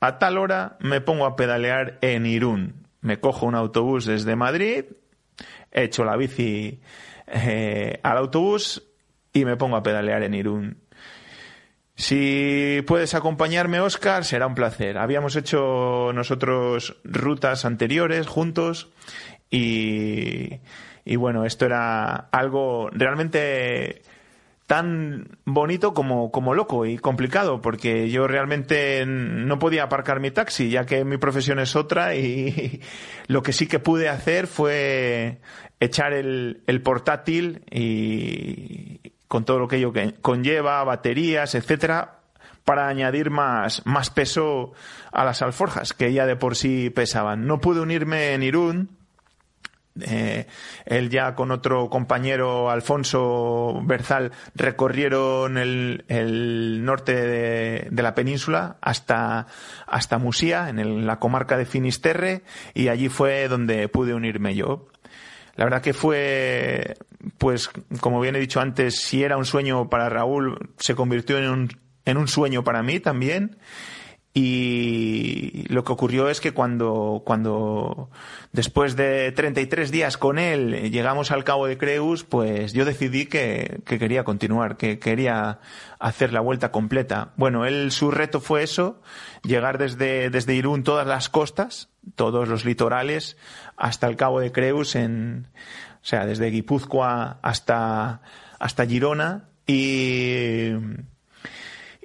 [0.00, 2.86] a tal hora, me pongo a pedalear en Irún.
[3.00, 4.86] Me cojo un autobús desde Madrid,
[5.70, 6.80] echo la bici
[7.32, 8.82] eh, al autobús
[9.32, 10.78] y me pongo a pedalear en Irún.
[11.94, 14.98] Si puedes acompañarme, Oscar, será un placer.
[14.98, 18.90] Habíamos hecho nosotros rutas anteriores juntos
[19.50, 20.60] y,
[21.04, 24.02] y bueno, esto era algo realmente
[24.68, 30.68] tan bonito como, como loco y complicado, porque yo realmente no podía aparcar mi taxi,
[30.68, 32.82] ya que mi profesión es otra y
[33.28, 35.40] lo que sí que pude hacer fue
[35.80, 39.90] echar el, el portátil y con todo lo que ello
[40.20, 42.18] conlleva, baterías, etcétera,
[42.64, 44.74] para añadir más, más peso
[45.12, 47.46] a las alforjas, que ya de por sí pesaban.
[47.46, 48.97] No pude unirme en Irún,
[50.02, 50.46] eh,
[50.86, 59.46] él ya con otro compañero, Alfonso Berzal, recorrieron el, el norte de, la península hasta,
[59.86, 62.42] hasta Musía, en la comarca de Finisterre,
[62.74, 64.88] y allí fue donde pude unirme yo.
[65.56, 66.96] La verdad que fue,
[67.36, 67.70] pues,
[68.00, 71.80] como bien he dicho antes, si era un sueño para Raúl, se convirtió en un,
[72.04, 73.58] en un sueño para mí también.
[74.40, 78.08] Y lo que ocurrió es que cuando, cuando
[78.52, 83.80] después de 33 días con él llegamos al Cabo de Creus, pues yo decidí que,
[83.84, 85.58] que quería continuar, que quería
[85.98, 87.32] hacer la vuelta completa.
[87.34, 89.02] Bueno, él, su reto fue eso,
[89.42, 93.36] llegar desde, desde Irún todas las costas, todos los litorales,
[93.76, 95.48] hasta el Cabo de Creus en,
[96.00, 98.20] o sea, desde Guipúzcoa hasta,
[98.60, 100.74] hasta Girona y,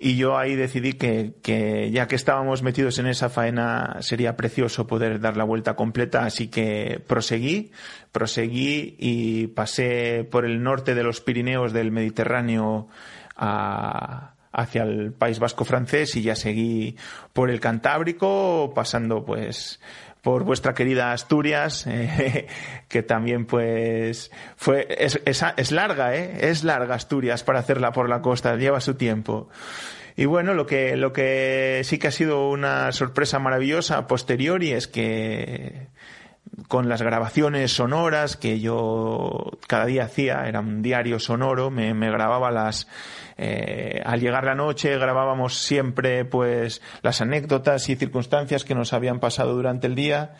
[0.03, 4.85] y yo ahí decidí que, que, ya que estábamos metidos en esa faena sería precioso
[4.85, 7.71] poder dar la vuelta completa, así que proseguí,
[8.11, 12.89] proseguí y pasé por el norte de los Pirineos del Mediterráneo
[13.37, 16.97] a, hacia el País Vasco francés y ya seguí
[17.31, 19.79] por el Cantábrico, pasando pues
[20.23, 22.47] por vuestra querida Asturias, eh,
[22.87, 26.49] que también pues fue es, es, es larga, ¿eh?
[26.49, 29.49] es larga Asturias para hacerla por la costa, lleva su tiempo.
[30.15, 34.87] Y bueno, lo que, lo que sí que ha sido una sorpresa maravillosa posteriori es
[34.87, 35.87] que
[36.67, 42.51] con las grabaciones sonoras que yo cada día hacía, era un diario sonoro, me, grababa
[42.51, 42.87] las,
[43.37, 49.19] eh, al llegar la noche grabábamos siempre pues las anécdotas y circunstancias que nos habían
[49.19, 50.35] pasado durante el día.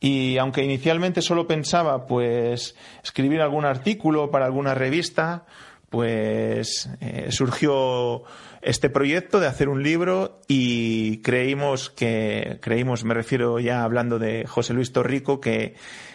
[0.00, 2.74] Y aunque inicialmente solo pensaba pues
[3.04, 5.44] escribir algún artículo para alguna revista,
[5.92, 8.22] pues eh, surgió
[8.62, 14.46] este proyecto de hacer un libro y creímos que, creímos, me refiero ya hablando de
[14.46, 15.74] José Luis Torrico, que,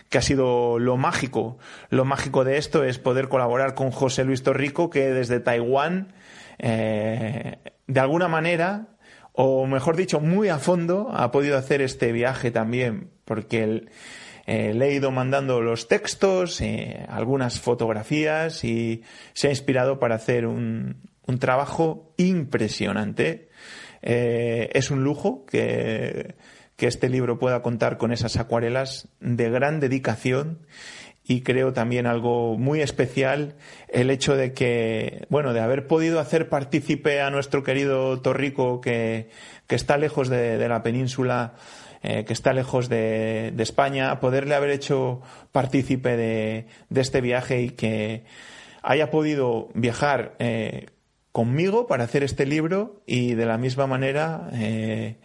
[0.09, 1.59] que ha sido lo mágico.
[1.91, 6.11] Lo mágico de esto es poder colaborar con José Luis Torrico, que desde Taiwán,
[6.57, 8.87] eh, de alguna manera,
[9.31, 13.89] o mejor dicho, muy a fondo, ha podido hacer este viaje también, porque el,
[14.47, 20.15] eh, le he ido mandando los textos, eh, algunas fotografías y se ha inspirado para
[20.15, 23.49] hacer un, un trabajo impresionante.
[24.01, 26.35] Eh, es un lujo que,
[26.77, 30.65] que este libro pueda contar con esas acuarelas de gran dedicación
[31.25, 33.55] y creo también algo muy especial
[33.89, 39.29] el hecho de que, bueno, de haber podido hacer partícipe a nuestro querido Torrico que,
[39.67, 41.55] que está lejos de, de la península
[42.03, 45.21] eh, que está lejos de, España, poderle haber hecho
[45.51, 48.23] partícipe de, este viaje y que
[48.83, 50.87] haya podido viajar eh,
[51.31, 55.17] conmigo para hacer este libro y de la misma manera eh,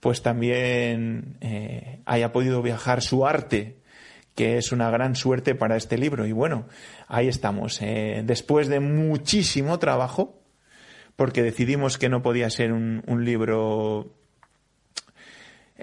[0.00, 1.38] pues también
[2.06, 3.78] haya podido viajar su arte
[4.34, 6.26] que es una gran suerte para este libro.
[6.26, 6.66] Y bueno
[7.06, 10.42] ahí estamos después de muchísimo trabajo
[11.14, 14.21] porque decidimos que no podía ser un libro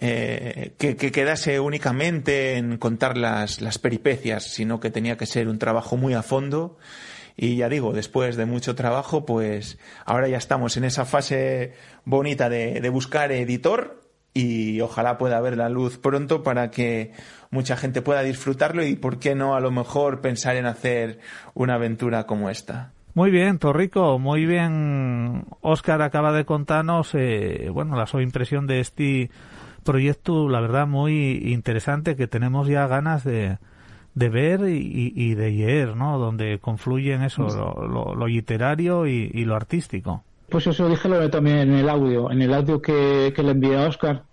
[0.01, 5.49] eh, que, que, quedase únicamente en contar las, las, peripecias, sino que tenía que ser
[5.49, 6.77] un trabajo muy a fondo.
[7.35, 11.73] Y ya digo, después de mucho trabajo, pues ahora ya estamos en esa fase
[12.05, 14.01] bonita de, de buscar editor
[14.33, 17.11] y ojalá pueda ver la luz pronto para que
[17.51, 21.19] mucha gente pueda disfrutarlo y, ¿por qué no, a lo mejor pensar en hacer
[21.53, 22.93] una aventura como esta?
[23.15, 25.45] Muy bien, Torrico, muy bien.
[25.61, 29.29] Oscar acaba de contarnos, eh, bueno, la su impresión de este
[29.83, 33.57] proyecto, la verdad, muy interesante que tenemos ya ganas de,
[34.15, 36.17] de ver y, y, de leer, ¿no?
[36.17, 40.23] Donde confluyen eso, lo, lo, lo literario y, y, lo artístico.
[40.49, 43.77] Pues eso dije lo también en el audio, en el audio que, que le envié
[43.77, 44.23] a Oscar.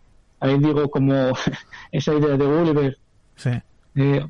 [0.40, 1.12] Ahí digo como
[1.92, 2.98] esa idea de Gulliver.
[3.36, 3.50] Sí.
[3.96, 4.26] Eh,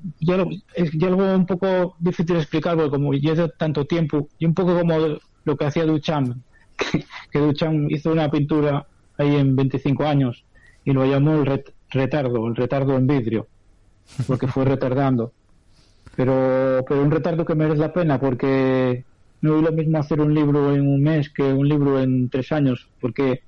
[0.75, 4.55] es ya algo un poco difícil de explicar porque como llevo tanto tiempo y un
[4.55, 4.97] poco como
[5.45, 6.37] lo que hacía Duchamp
[6.77, 8.87] que, que Duchamp hizo una pintura
[9.19, 10.45] ahí en 25 años
[10.87, 13.49] y lo llamó el ret retardo, el retardo en vidrio,
[14.27, 15.33] porque fue retardando.
[16.15, 19.05] Pero, pero un retardo que merece la pena, porque
[19.43, 22.53] no es lo mismo hacer un libro en un mes que un libro en tres
[22.53, 23.43] años, porque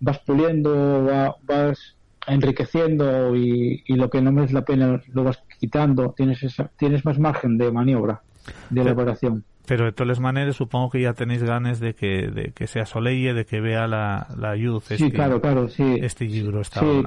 [0.00, 5.42] vas puliendo, va, vas enriqueciendo y, y, lo que no merece la pena lo vas
[5.58, 8.22] quitando, tienes, esa, tienes más margen de maniobra,
[8.70, 9.44] de elaboración.
[9.70, 13.34] Pero de todas maneras supongo que ya tenéis ganas de que, de que se asoleie,
[13.34, 14.86] de que vea la, la luz.
[14.86, 15.96] Sí, este, claro, claro, sí.
[16.02, 17.04] Este libro está sí,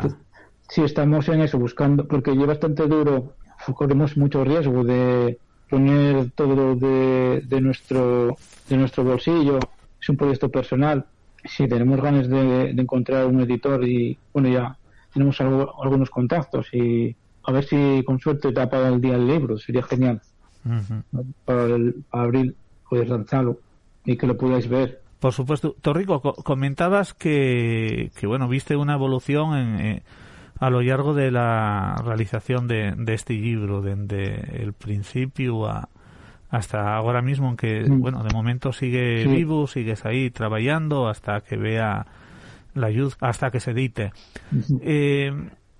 [0.69, 3.33] sí, estamos en eso, buscando, porque es bastante duro,
[3.75, 5.37] corremos mucho riesgo de
[5.69, 8.37] poner todo de, de, nuestro,
[8.69, 9.59] de nuestro bolsillo,
[10.01, 11.05] es un proyecto personal.
[11.43, 14.77] Sí, tenemos ganas de, de encontrar un editor y, bueno, ya
[15.13, 19.27] tenemos algo, algunos contactos y a ver si con suerte te apaga el día el
[19.27, 20.21] libro, sería genial.
[20.65, 21.33] Uh -huh.
[21.45, 22.55] para, el, para abril
[22.89, 23.59] poder lanzarlo
[24.05, 25.01] y que lo podáis ver.
[25.19, 25.75] Por supuesto.
[25.81, 30.03] Torrico, co comentabas que, que, bueno, viste una evolución en, eh,
[30.59, 35.89] a lo largo de la realización de, de este libro, desde el principio a,
[36.49, 37.99] hasta ahora mismo, en que, mm.
[37.99, 39.29] bueno, de momento sigue sí.
[39.29, 42.05] vivo, sigues ahí trabajando hasta que vea
[42.75, 44.11] la luz, hasta que se edite.
[44.81, 45.31] Eh,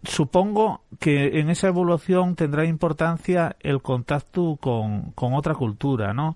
[0.04, 6.36] supongo que en esa evolución tendrá importancia el contacto con, con otra cultura, ¿no?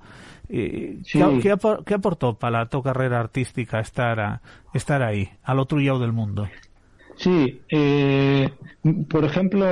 [0.50, 1.20] Eh, sí.
[1.20, 4.42] ¿qué, qué, apor, ¿qué, aportó para tu carrera artística estar, a,
[4.74, 6.48] estar ahí, al otro lado del mundo?
[7.18, 8.50] Sí, eh,
[9.10, 9.66] por ejemplo,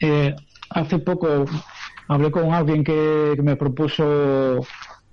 [0.00, 0.34] eh,
[0.70, 1.46] hace poco
[2.08, 4.60] hablé con alguien que, que, me propuso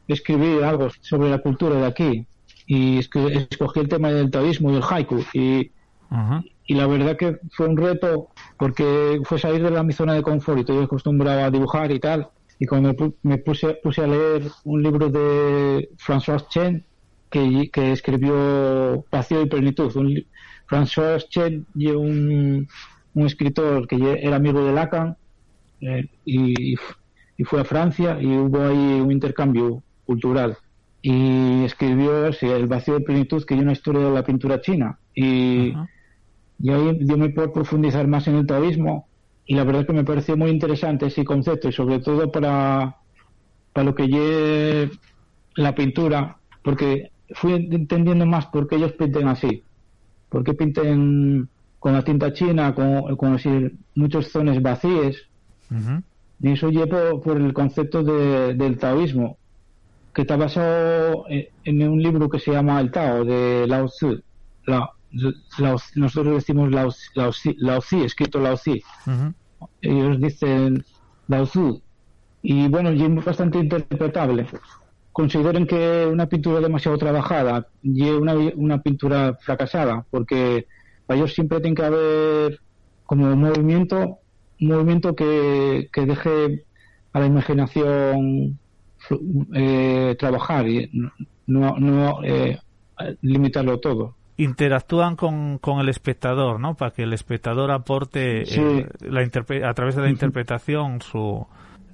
[0.08, 2.26] escribir algo sobre la cultura de aquí
[2.66, 5.72] y escogí el tema del taoísmo y el haiku y,
[6.12, 10.14] uh -huh y la verdad que fue un reto porque fue salir de mi zona
[10.14, 12.30] de confort y estoy acostumbrado a dibujar y tal.
[12.60, 16.86] Y cuando me puse, puse a leer un libro de François Chen
[17.30, 20.24] que, escribió Vacío y Plenitud un,
[20.70, 22.68] François Chen un,
[23.16, 25.18] un escritor que era amigo de Lacan
[25.82, 26.76] eh, y,
[27.46, 30.56] fue a Francia y hubo ahí un intercambio cultural.
[31.02, 34.98] Y escribió sí, El vacío de plenitud que es una historia de la pintura china.
[35.14, 35.74] Y
[36.60, 39.08] y ahí yo me puedo profundizar más en el taoísmo
[39.46, 42.96] y la verdad es que me pareció muy interesante ese concepto y sobre todo para,
[43.74, 44.92] para lo que lleve
[45.56, 49.64] la pintura, porque fui entendiendo más por qué ellos pinten así,
[50.30, 51.50] por qué pinten
[51.80, 55.18] con la tinta china, con, con decir, muchos zonas vacías,
[55.70, 56.04] uh -huh.
[56.42, 59.38] y eso llevo por el concepto de, del taoísmo.
[60.14, 64.22] que está basado en, en un libro que se llama El Tao de Lao Tzu.
[64.68, 64.90] La-
[65.60, 68.80] Lao- nosotros decimos Lao, Tzu- Lao Tzu, escrito Lao Tzu.
[69.82, 70.84] Ellos dicen
[71.28, 71.82] Lao Tzu.
[72.42, 74.46] Y bueno, y es bastante interpretable.
[75.12, 80.68] Consideren que una pintura demasiado trabajada y una, una pintura fracasada, porque
[81.06, 82.60] para ellos siempre tiene que haber
[83.06, 84.18] como un movimiento,
[84.60, 86.66] un movimiento que, que deje
[87.14, 88.58] a la imaginación
[89.54, 90.90] eh, trabajar y
[91.46, 92.58] no, no eh,
[93.22, 94.16] limitarlo todo.
[94.38, 96.74] Interactúan con, con el espectador, ¿no?
[96.76, 98.60] Para que el espectador aporte Sí.
[98.60, 101.46] eh, la a través de la interpretación su,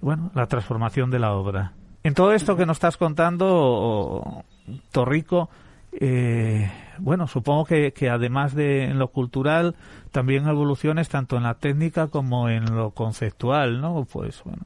[0.01, 1.73] bueno, la transformación de la obra.
[2.03, 4.43] En todo esto que nos estás contando,
[4.91, 5.49] Torrico,
[5.91, 9.75] eh, bueno, supongo que, que además de en lo cultural,
[10.11, 14.05] también evoluciones tanto en la técnica como en lo conceptual, ¿no?
[14.05, 14.63] Pues bueno,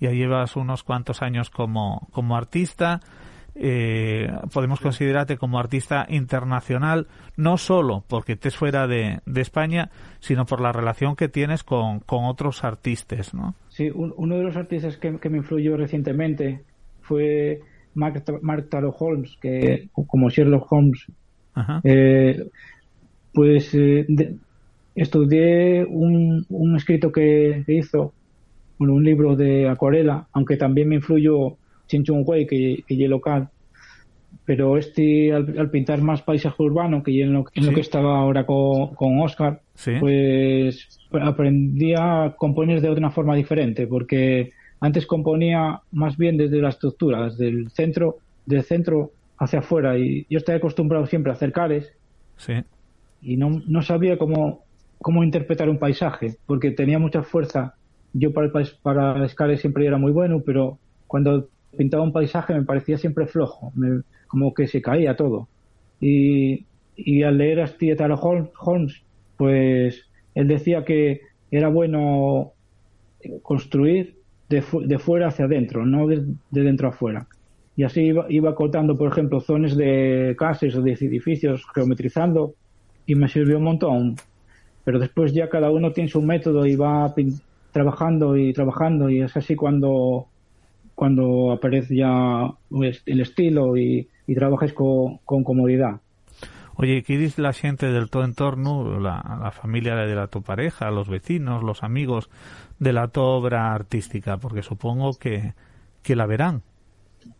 [0.00, 3.00] ya llevas unos cuantos años como, como artista,
[3.60, 7.06] eh, podemos considerarte como artista internacional,
[7.36, 9.90] no solo porque estés fuera de, de España,
[10.20, 13.54] sino por la relación que tienes con, con otros artistas, ¿no?
[13.68, 16.62] Sí, un- uno de los artistas que, que me influyó recientemente
[17.02, 17.60] fue
[17.94, 21.06] Mark, Mark Taro Holmes, que como Sherlock Holmes,
[21.54, 21.80] Ajá.
[21.84, 22.48] eh,
[23.32, 24.36] pues eh, de-
[24.94, 28.12] estudié un, un escrito que, que hizo,
[28.78, 31.56] bueno, un libro de acuarela, aunque también me influyó
[31.88, 33.48] Chin Chung Wei, que, que es local,
[34.44, 37.74] pero este al, al pintar más paisaje urbano, que en lo, en lo Sí.
[37.74, 39.92] que estaba ahora con, con Oscar, Sí.
[40.00, 46.68] pues aprendí a componer de otra forma diferente, porque antes componía más bien desde la
[46.68, 51.52] estructura, desde el centro, del centro hacia afuera, y yo estaba acostumbrado siempre a hacer
[51.52, 51.92] cares,
[52.36, 52.54] Sí.
[53.22, 54.60] y no, no sabía cómo,
[55.00, 57.74] cómo interpretar un paisaje, porque tenía mucha fuerza.
[58.12, 62.54] Yo para, el para las cares siempre era muy bueno, pero cuando pintaba un paisaje
[62.54, 65.48] me parecía siempre flojo, me- como que se caía todo.
[66.00, 66.66] Y,
[66.96, 69.02] y al leer a este Taro Holmes,
[69.36, 70.02] pues
[70.34, 72.52] él decía que era bueno
[73.42, 74.16] construir
[74.48, 77.26] de, de fuera hacia adentro, no de, de dentro a fuera.
[77.76, 82.54] Y así iba, iba cortando, por ejemplo, zonas de casas o de edificios, geometrizando,
[83.06, 84.16] y me sirvió un montón.
[84.84, 87.14] Pero después ya cada uno tiene su método y va
[87.72, 90.26] trabajando y trabajando, y es así cuando,
[90.98, 96.00] cuando aparece ya pues, el estilo y, y trabajes con, con comodidad.
[96.76, 100.90] Oye, ¿qué dice la gente del tu entorno, la, la familia de la tu pareja,
[100.90, 102.30] los vecinos, los amigos
[102.78, 104.38] de la tu obra artística?
[104.38, 105.54] Porque supongo que,
[106.02, 106.62] que la verán.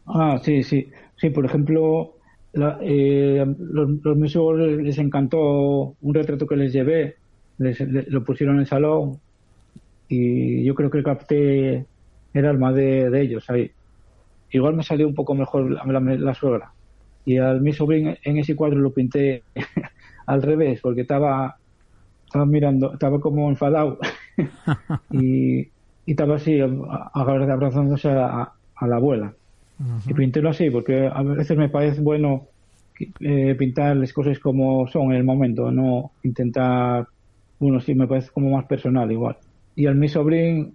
[0.06, 0.90] Ah, sí, sí.
[1.16, 2.16] Sí, por ejemplo,
[2.52, 7.16] la- eh, los, los museos les encantó un retrato que les llevé,
[7.58, 9.20] les- le- lo pusieron en el salón
[10.08, 11.88] y yo creo que capté
[12.32, 13.70] el alma de, de ellos ahí.
[14.50, 16.72] Igual me salió un poco mejor la, la- la suegra.
[17.24, 19.46] Y al mi sobrino en ese cuadro lo pinté
[20.26, 21.56] al revés, porque estaba,
[22.26, 23.98] estaba mirando, estaba como enfadado
[25.10, 25.72] y, y
[26.06, 26.60] estaba así,
[27.14, 29.34] abrazándose a- a la abuela.
[30.06, 32.48] Y pintélo así, porque a veces me parece bueno
[33.20, 37.06] eh, pintar las cosas como son en el momento, no intentar,
[37.58, 39.38] bueno, sí, me parece como más personal igual.
[39.74, 40.72] Y al mi sobrino,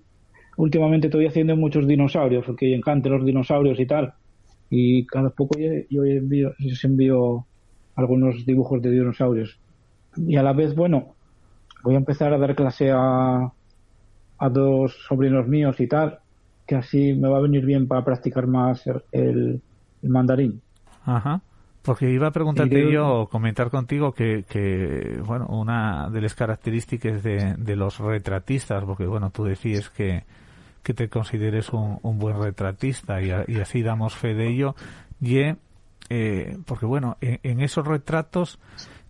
[0.58, 4.14] últimamente estoy haciendo muchos dinosaurios, porque me encantan los dinosaurios y tal.
[4.70, 7.46] Y cada poco yo, yo envío, les envío
[7.96, 9.60] algunos dibujos de dinosaurios.
[10.18, 11.16] Y a la vez, bueno,
[11.84, 13.52] voy a empezar a dar clase a,
[14.38, 16.20] a dos sobrinos míos y tal,
[16.66, 19.62] que así me va a venir bien para practicar más el,
[20.02, 20.62] el mandarín.
[21.06, 21.42] Ajá.
[21.84, 27.22] Porque iba a preguntarte de- yo, comentar contigo que, que, bueno, una de las características
[27.22, 30.24] de, de los retratistas, porque, bueno, tú decías que,
[30.84, 34.76] que te consideres un, buen retratista y, así damos fe de ello,
[35.22, 35.40] y,
[36.10, 38.60] eh, porque, bueno, en, esos retratos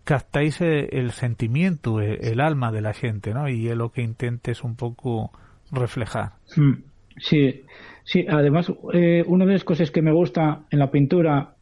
[0.03, 3.49] captáis eh, el sentimiento, eh, el alma de la gente, ¿no?
[3.49, 5.31] Y es lo que intentes un poco
[5.71, 6.33] reflejar.
[6.55, 7.61] Mm, Sí,
[8.03, 8.25] sí.
[8.27, 11.55] Además, eh, una de las cosas que me gusta en la pintura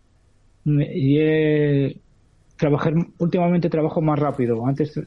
[0.66, 2.02] mm, y
[2.58, 2.94] trabajar.
[3.18, 4.66] Últimamente trabajo más rápido.
[4.66, 5.00] Antes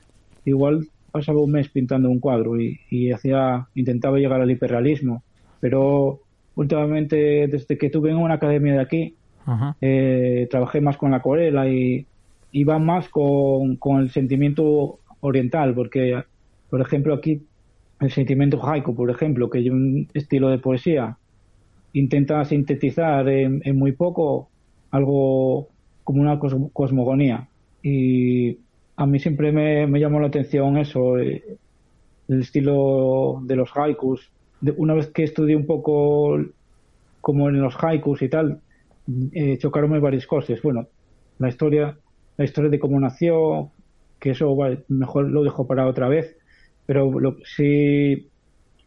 [0.44, 5.22] igual pasaba un mes pintando un cuadro y, y hacía intentaba llegar al hiperrealismo,
[5.60, 6.20] pero
[6.56, 9.02] últimamente desde que tuve en una academia de aquí
[9.46, 9.76] Ajá.
[9.80, 12.06] eh, trabajé más con la acuarela y
[12.52, 16.22] iba más con, con el sentimiento oriental, porque,
[16.70, 17.32] por ejemplo, aquí
[18.00, 21.16] el sentimiento haiku, por ejemplo, que es un estilo de poesía,
[21.92, 24.50] intenta sintetizar en, en muy poco
[24.90, 25.68] algo
[26.04, 27.48] como una cos- cosmogonía.
[27.82, 28.58] Y
[28.96, 31.42] a mí siempre me, me llamó la atención eso, eh,
[32.28, 34.30] el estilo de los haikus.
[34.60, 36.38] De- una vez que estudié un poco
[37.20, 38.60] como en los haikus y tal,
[39.32, 40.60] eh, chocaronme varias cosas.
[40.62, 40.86] Bueno,
[41.38, 41.96] la historia,
[42.36, 43.70] la historia de cómo nació,
[44.20, 46.36] que eso vale, mejor lo dejo para otra vez,
[46.86, 48.28] pero lo, sí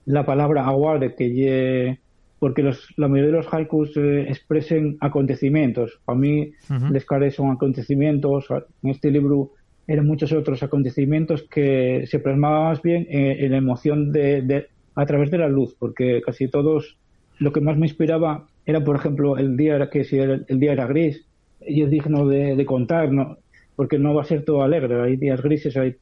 [0.06, 2.00] la palabra aguarde que lle,
[2.40, 6.00] porque los, la mayoría de los haikus eh, expresen acontecimientos.
[6.06, 6.52] Para mí,
[6.92, 8.46] les cares son acontecimientos.
[8.84, 9.52] En este libro
[9.88, 15.06] eran muchos otros acontecimientos que se plasmaban más bien en, la emoción de, de- a
[15.06, 16.98] través de la luz, porque casi todos
[17.40, 20.74] lo que más me inspiraba era, por ejemplo, el día que si el, el día
[20.74, 21.26] era gris
[21.62, 23.38] y es digno de, contar, ¿no?
[23.76, 25.00] porque no va a ser todo alegre.
[25.02, 25.96] Hay días grises, hay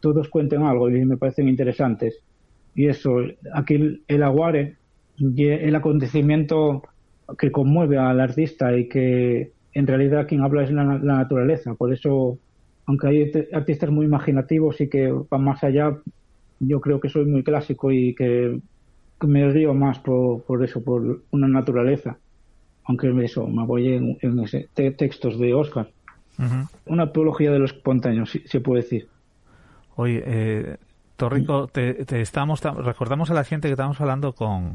[0.00, 2.18] todos cuentan algo y me parecen interesantes.
[2.74, 3.16] Y eso,
[3.54, 4.76] aquí el, aguare,
[5.18, 6.82] el acontecimiento
[7.38, 11.74] que conmueve al artista y que en realidad quien habla es la naturaleza.
[11.74, 12.38] Por eso,
[12.86, 15.96] aunque hay artistas muy imaginativos y que van más allá,
[16.60, 18.60] yo creo que soy muy clásico y que,
[19.20, 22.18] que me río más por, por eso, por una naturaleza.
[22.84, 25.90] Aunque eso, me voy en, en ese, te- textos de Oscar.
[26.86, 29.08] Una apología de los espontáneos, si se puede decir.
[29.96, 30.76] Oye, eh,
[31.16, 34.74] Torrico, te, te estamos, ta- recordamos a la gente que estamos hablando con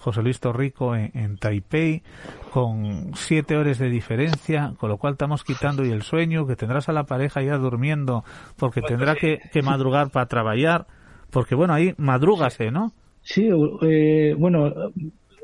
[0.00, 2.02] José Luis Torrico en, en Taipei,
[2.50, 6.88] con siete horas de diferencia, con lo cual estamos quitando y el sueño, que tendrás
[6.88, 8.24] a la pareja ya durmiendo,
[8.56, 10.86] porque tendrá que, que madrugar para trabajar,
[11.30, 12.92] porque bueno, ahí madrúgase, ¿no?
[13.22, 13.48] Sí,
[13.82, 14.72] eh, bueno,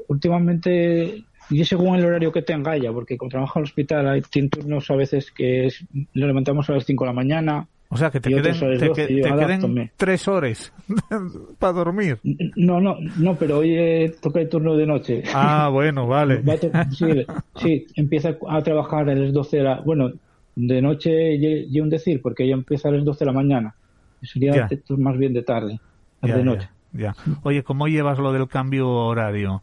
[0.09, 4.23] últimamente, y según el horario que tenga ella, porque como trabajo en el hospital hay
[4.23, 5.85] turnos a veces que es,
[6.15, 7.69] lo levantamos a las 5 de la mañana.
[7.89, 9.93] O sea, que te queden, otros a las te, 12, que- yo te queden adáptome.
[9.97, 10.73] tres horas
[11.59, 12.19] para dormir.
[12.57, 15.23] No, no, no, pero hoy eh, toca el turno de noche.
[15.33, 16.43] Ah, bueno, vale.
[16.43, 17.27] Va a to- sí,
[17.57, 19.81] sí, empieza a trabajar a las 12 de la...
[19.81, 20.11] Bueno,
[20.57, 23.75] de noche y un decir, porque ella empieza a las 12 de la mañana.
[24.23, 24.69] Sería Ya.
[24.97, 25.79] más bien de tarde,
[26.23, 26.69] Ya, de noche.
[26.93, 27.35] ya, ya.
[27.43, 29.63] Oye, ¿cómo llevas lo del cambio horario?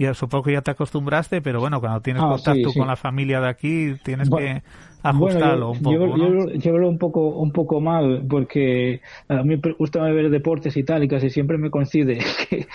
[0.00, 2.80] Ya supongo que ya te acostumbraste, pero bueno, cuando tienes Ah, contacto sí, sí.
[2.80, 4.62] con la familia de aquí, tienes Bueno, que
[5.02, 6.38] ajustarlo Bueno, un poco, yo, ¿no?
[6.46, 10.84] yo- yo un poco, un poco mal, porque a mí me gusta ver deportes y
[10.84, 12.18] tal, y casi siempre me coincide
[12.50, 12.68] que,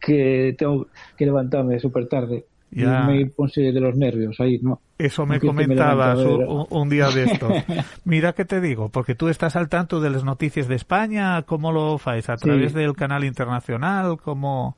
[0.00, 2.46] que tengo que levantarme súper tarde.
[2.70, 2.88] Ya.
[2.88, 4.82] Y me puse de los nervios ahí, ¿no?
[4.98, 7.58] Eso me comentabas un, un día de esto.
[8.04, 11.72] Mira que te digo, porque tú estás al tanto de las noticias de España, ¿cómo
[11.72, 12.28] lo haces?
[12.30, 12.38] ¿A Sí.
[12.38, 14.76] través del canal internacional como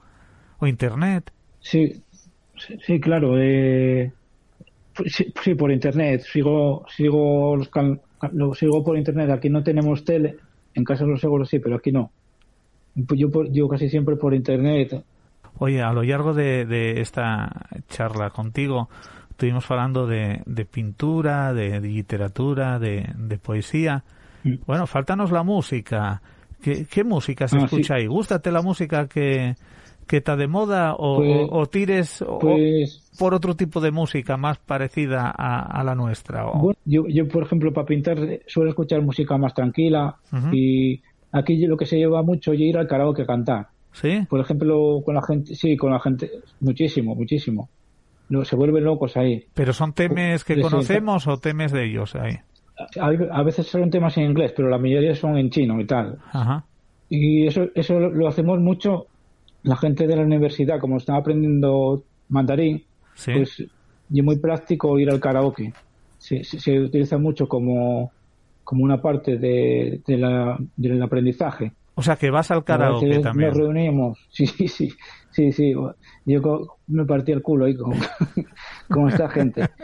[0.59, 1.33] o internet?
[1.65, 2.03] Sí,
[2.87, 3.35] sí, claro.
[3.39, 4.13] Eh,
[5.07, 6.23] sí, sí, por internet.
[6.31, 8.01] Sigo, sigo, los can-
[8.33, 9.31] lo sigo por internet.
[9.31, 10.37] Aquí no tenemos tele.
[10.75, 12.11] En casa los seguros sí, pero aquí no.
[12.95, 15.03] Yo, yo casi siempre por internet.
[15.59, 18.89] Oye, a lo largo de, de esta charla contigo,
[19.31, 24.05] estuvimos hablando de, de pintura, de, de literatura, de, de poesía.
[24.43, 24.55] Mm.
[24.67, 26.21] Bueno, faltanos la música.
[26.61, 28.07] ¿Qué, qué música se Ah, escucha ahí?
[28.07, 29.55] ¿Gústate la música que,
[30.07, 33.91] que está de moda o, Pues- o- o tires o- pues- por otro tipo de
[33.91, 36.47] música más parecida a, a la nuestra?
[36.47, 40.17] o- Bueno, yo, yo, por ejemplo, para pintar eh, suelo escuchar música más tranquila
[40.53, 41.01] y
[41.33, 43.67] aquí lo que se lleva mucho es ir al karaoke a cantar.
[43.93, 44.27] ¿Sí?
[44.29, 46.29] Por ejemplo, con la gente, sí, con la gente,
[46.61, 47.69] muchísimo, muchísimo.
[48.29, 49.45] No, se vuelven locos ahí.
[49.55, 52.37] ¿Pero son temes que sí, conocemos o temes de ellos ahí?
[53.01, 53.07] A,
[53.39, 56.19] a veces son temas en inglés, pero la mayoría son en chino y tal.
[56.33, 56.65] Ajá.
[57.09, 59.07] Y eso, eso lo hacemos mucho
[59.65, 62.85] la gente de la universidad, como están aprendiendo mandarín,
[63.15, 63.33] Sí.
[63.35, 63.61] pues
[64.11, 65.73] y es muy práctico ir al karaoke.
[66.19, 68.13] Se, se, se utiliza mucho como,
[68.63, 71.73] como una parte de, de la, del aprendizaje.
[71.97, 73.49] O sea, que vas al karaoke veces también.
[73.51, 74.91] Nos reunimos, sí, sí, sí,
[75.31, 75.75] sí, sí.
[76.27, 77.95] Yo me partí el culo ahí con,
[78.89, 79.69] con esta gente.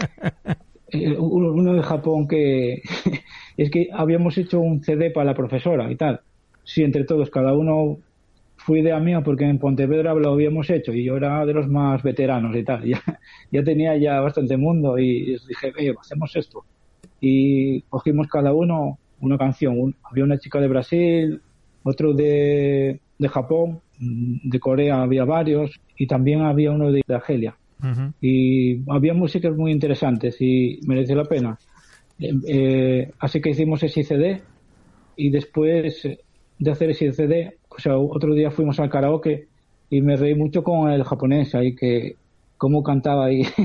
[0.93, 2.83] Eh, uno de Japón que
[3.57, 6.21] es que habíamos hecho un CD para la profesora y tal.
[6.65, 7.99] Sí, entre todos, cada uno
[8.71, 12.05] fue idea mía porque en Pontevedra lo habíamos hecho y yo era de los más
[12.05, 12.85] veteranos y tal.
[12.89, 13.03] Ya,
[13.51, 16.65] ya tenía ya bastante mundo y dije, "Oye, hacemos esto.
[17.21, 19.97] Y cogimos cada uno una canción.
[20.05, 21.43] Había una chica de Brasil,
[21.83, 27.57] otro de, de Japón, de Corea había varios y también había uno de Argelia.
[27.83, 28.13] Ujú.
[28.21, 31.59] Y había músicas muy interesantes y mereció la pena.
[32.21, 34.41] Eh, eh, así que hicimos ese CD
[35.17, 36.07] y después
[36.61, 39.49] de hacer ese CD, o sea, otro día fuimos al karaoke
[39.89, 42.17] y me reí mucho con el japonés ahí que
[42.59, 43.43] cómo cantaba ahí.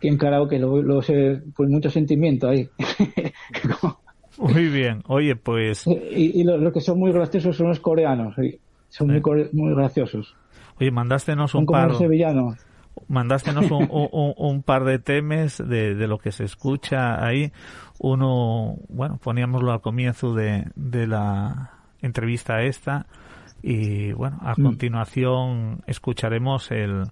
[0.00, 2.68] que en karaoke lo, lo sé, pues mucho sentimiento ahí.
[4.38, 5.02] Muy bien.
[5.08, 8.60] Oye, pues, y y lo, lo que son muy graciosos son los coreanos, sí.
[8.88, 10.32] son muy, core- muy graciosos.
[10.78, 12.54] oye, mandástenos Son un como par, los sevillanos.
[13.08, 17.52] Mandástenos un, un- un- un par de temas de, de lo que se escucha ahí.
[17.98, 21.70] Uno, bueno, poníamoslo al comienzo de, de la
[22.00, 23.06] entrevista esta
[23.62, 24.62] y bueno, a Mm.
[24.62, 27.04] continuación escucharemos el,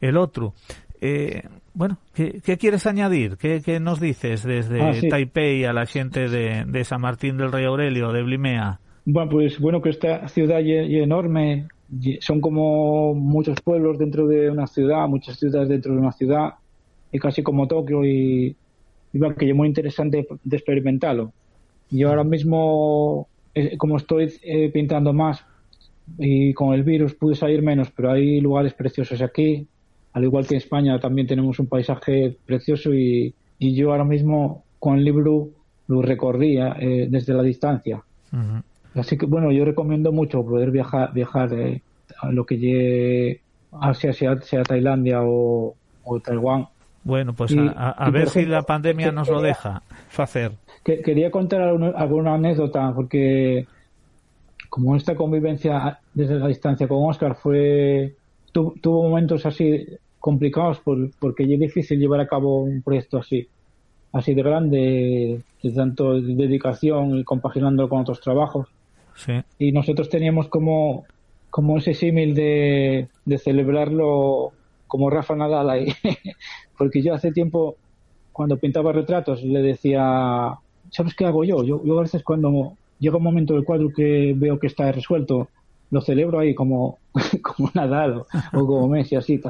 [0.00, 0.54] el otro.
[1.00, 1.42] Eh,
[1.74, 3.36] bueno, ¿qué, ¿qué, quieres añadir?
[3.36, 5.08] ¿Qué, ¿Qué, nos dices desde ah, sí.
[5.08, 8.80] Taipei a la gente de, de, San Martín del Rey Aurelio, de Blimea?
[9.04, 11.68] Bueno, pues bueno que esta ciudad y, y enorme,
[12.20, 16.54] son como muchos pueblos dentro de una ciudad, muchas ciudades dentro de una ciudad,
[17.10, 18.54] y casi como Tokio, y,
[19.38, 21.32] que es muy interesante de experimentarlo.
[21.90, 25.44] Yo ahora mismo, eh, como estoy eh, pintando más,
[26.18, 29.66] y con el virus pude salir menos, pero hay lugares preciosos aquí,
[30.12, 34.98] al igual que en España también tenemos un paisaje precioso y, yo ahora mismo con
[34.98, 35.48] el libro
[35.88, 38.02] lo recorría eh, desde la distancia.
[38.98, 41.82] Así que bueno, yo recomiendo mucho poder viajar, viajar eh,
[42.20, 43.40] a lo que llegue
[43.72, 45.74] Asia, sea, sea Tailandia o,
[46.04, 46.68] o, Taiwán.
[47.04, 49.82] Bueno, pues y, a, a ver ejemplo, si la pandemia nos lo deja
[50.16, 50.52] hacer.
[50.84, 53.66] Que, quería contar alguna, alguna anécdota porque
[54.68, 58.14] como esta convivencia desde la distancia con Oscar fue
[58.52, 59.86] tu, tuvo momentos así
[60.18, 63.48] complicados por, porque es difícil llevar a cabo un proyecto así
[64.12, 68.68] así de grande de tanto dedicación y compaginándolo con otros trabajos
[69.58, 71.04] y nosotros teníamos como
[71.50, 73.08] como ese símil de,
[73.38, 74.52] celebrarlo
[74.86, 75.92] como Rafa Nadal ahí
[76.78, 77.76] porque yo hace tiempo
[78.32, 80.58] cuando pintaba retratos le decía
[80.90, 81.62] ¿sabes qué hago yo?
[81.64, 85.48] Yo, yo a veces cuando llega un momento del cuadro que veo que está resuelto
[85.90, 86.98] lo celebro ahí como,
[87.42, 89.40] como Nadal o, o como Messi, así.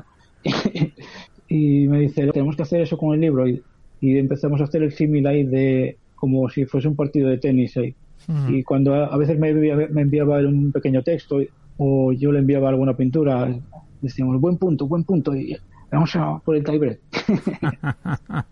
[1.48, 3.48] y me dice, tenemos que hacer eso con el libro.
[3.48, 3.62] Y,
[4.00, 7.76] y empezamos a hacer el símil ahí de como si fuese un partido de tenis
[7.76, 7.94] ahí.
[8.26, 8.58] Uh -huh.
[8.58, 11.38] Y cuando a, a veces me enviaba, me enviaba, un pequeño texto
[11.78, 13.48] o yo le enviaba alguna pintura,
[14.00, 15.56] decíamos, buen punto, buen punto, y
[15.90, 17.00] vamos a por el tiebreak.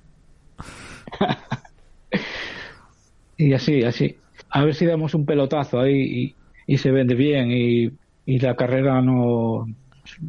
[3.36, 4.16] y así, así.
[4.50, 6.34] A ver si damos un pelotazo ahí
[6.66, 7.90] y, y se vende bien y,
[8.24, 9.66] y la carrera no,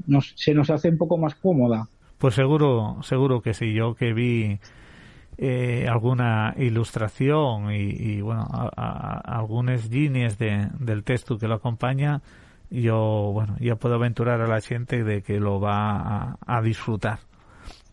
[0.07, 1.87] nos, se nos hace un poco más cómoda.
[2.17, 3.73] Pues seguro, seguro que sí.
[3.73, 4.59] Yo que vi
[5.37, 11.55] eh, alguna ilustración y, y bueno, a, a, algunos líneas de, del texto que lo
[11.55, 12.21] acompaña,
[12.71, 17.19] yo, bueno, ya puedo aventurar a la gente de que lo va a, a disfrutar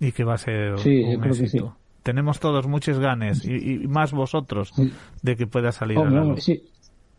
[0.00, 1.76] y que va a ser sí, un éxito.
[1.76, 2.00] Sí.
[2.02, 4.92] Tenemos todos muchas ganas y, y más vosotros sí.
[5.22, 6.44] de que pueda salir oh, a la no, luz.
[6.44, 6.62] Sí.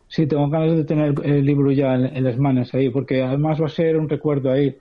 [0.07, 3.59] Sí, tengo ganas de tener el libro ya en, en, las manos ahí, porque además
[3.59, 4.75] va a ser un recuerdo ahí.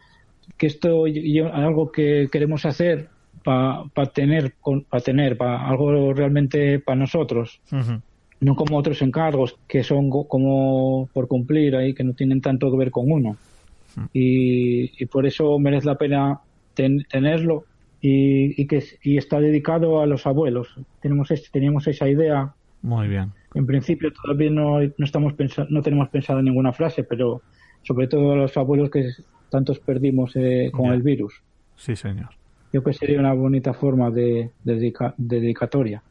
[0.58, 1.16] Que esto es
[1.52, 3.08] algo que queremos hacer
[3.44, 4.54] para pa tener,
[4.88, 7.60] para tener, para algo realmente para nosotros.
[7.70, 8.00] Uh -huh.
[8.40, 12.76] No como otros encargos que son como por cumplir ahí, que no tienen tanto que
[12.76, 13.36] ver con uno.
[13.96, 14.08] Uh -huh.
[14.12, 16.40] y, y, por eso merece la pena
[16.74, 17.64] ten, tenerlo
[18.00, 20.68] y, y, que y está dedicado a los abuelos.
[21.00, 22.52] Tenemos, teníamos esa idea.
[22.82, 27.04] Muy bien en principio todavía no, no estamos pensando, no tenemos pensado en ninguna frase,
[27.04, 27.42] pero
[27.82, 29.10] sobre todo a los abuelos que
[29.48, 31.40] tantos perdimos eh, con el virus.
[31.76, 32.30] Sí, señor.
[32.74, 36.02] Yo creo que sería una bonita forma de, de, dedica, de dedicatoria.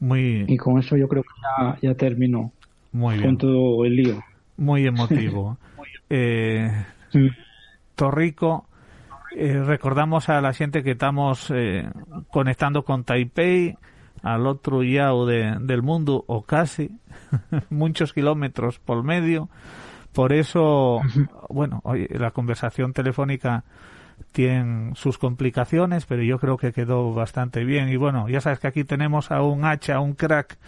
[0.00, 2.50] Muy y con eso yo creo que ya, ya terminó
[2.92, 3.26] Muy bien.
[3.26, 4.18] con todo el lío.
[4.56, 5.58] Muy emotivo.
[6.08, 6.70] eh,
[7.12, 7.28] sí.
[7.94, 8.64] Torrico,
[9.36, 11.86] eh, recordamos a la gente que estamos eh,
[12.30, 13.76] conectando con Taipei
[14.22, 16.90] al otro lado de, del mundo o casi
[17.68, 19.50] muchos kilómetros por medio
[20.14, 21.00] por eso
[21.50, 23.62] bueno oye, la conversación telefónica
[24.32, 28.68] tiene sus complicaciones pero yo creo que quedó bastante bien y bueno ya sabes que
[28.68, 30.58] aquí tenemos a un hacha un crack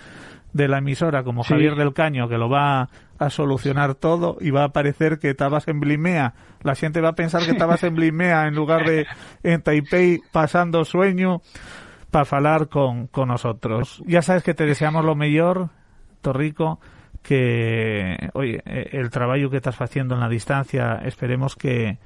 [0.53, 1.51] de la emisora como sí.
[1.51, 2.89] Javier del Caño que lo va
[3.19, 7.15] a solucionar todo y va a parecer que estabas en Blimea la gente va a
[7.15, 9.07] pensar que estabas en Blimea en lugar de
[9.43, 11.43] en Taipei pasando sueño
[12.11, 14.03] para falar con, con nosotros.
[14.07, 15.71] Ya sabes que te deseamos lo mejor,
[16.21, 16.81] Torrico,
[17.23, 21.99] que, oye, el trabajo que estás haciendo en la distancia, esperemos que,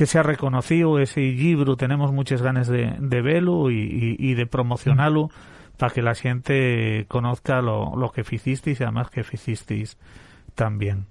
[0.00, 4.46] que sea reconocido ese libro, tenemos muchas ganas de, de verlo y, y, y de
[4.46, 5.28] promocionarlo
[5.76, 9.98] para que la gente conozca lo, lo que hicisteis y además que hicisteis
[10.54, 11.04] también.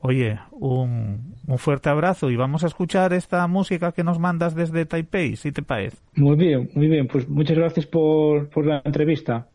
[0.00, 4.84] Oye, un, un, fuerte abrazo y vamos a escuchar esta música que nos mandas desde
[4.84, 5.96] Taipei, si te parece.
[6.14, 7.06] Muy bien, muy bien.
[7.06, 9.48] Pues muchas gracias por, por la entrevista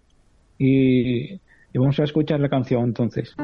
[0.58, 3.36] y, y vamos a escuchar la canción entonces.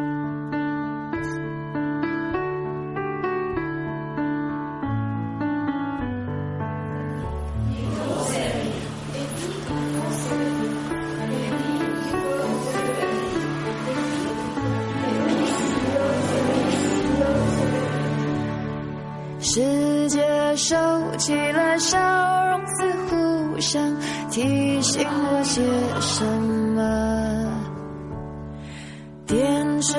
[20.68, 20.76] 收
[21.20, 22.00] 起了笑
[22.50, 23.96] 容，似乎想
[24.32, 25.62] 提醒我些
[26.02, 26.26] 什
[26.74, 26.82] 么。
[29.28, 29.96] 电视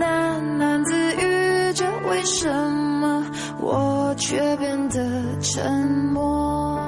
[0.00, 3.26] 喃喃自语着，为什么
[3.60, 4.98] 我却变得
[5.42, 6.80] 沉默？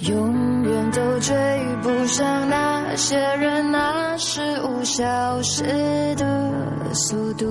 [0.00, 1.34] 永远都追
[1.82, 5.62] 不上那些人那是五小时
[6.16, 7.46] 的速度。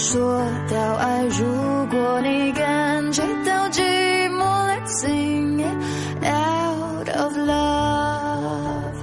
[0.00, 0.40] 说
[0.70, 1.44] 到爱，如
[1.90, 3.82] 果你感觉到寂
[4.30, 8.94] 寞，Let's sing it out of love。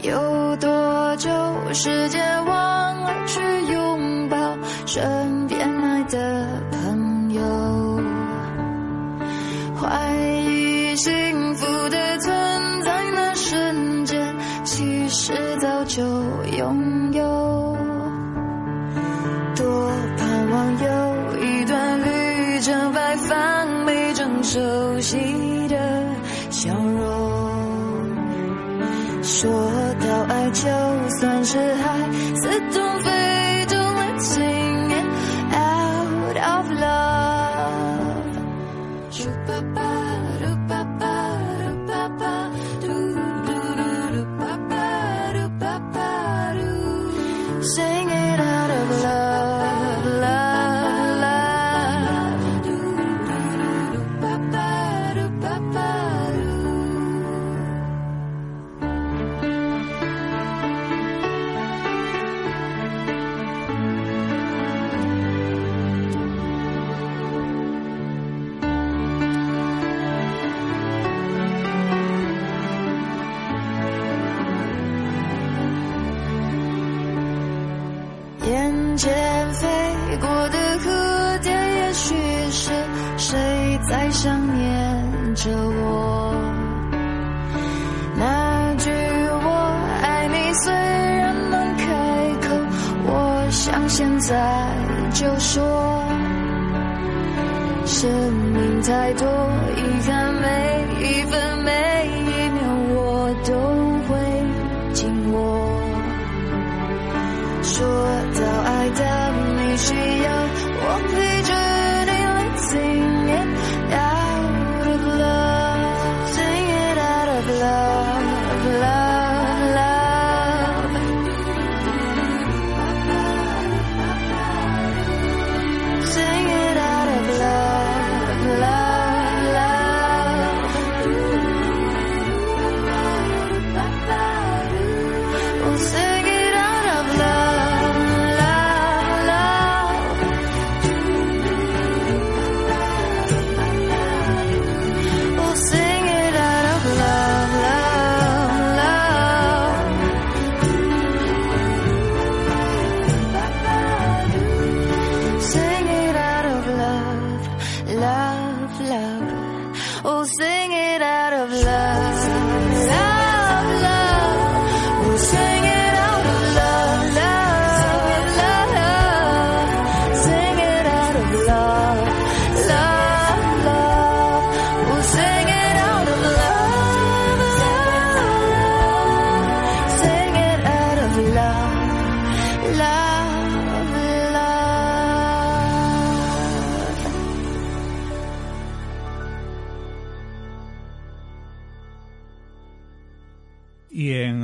[0.00, 1.30] 有多久
[1.74, 4.36] 时间忘了去拥抱
[4.86, 7.81] 身边爱的朋友？
[30.52, 30.68] 就
[31.18, 32.01] 算是爱，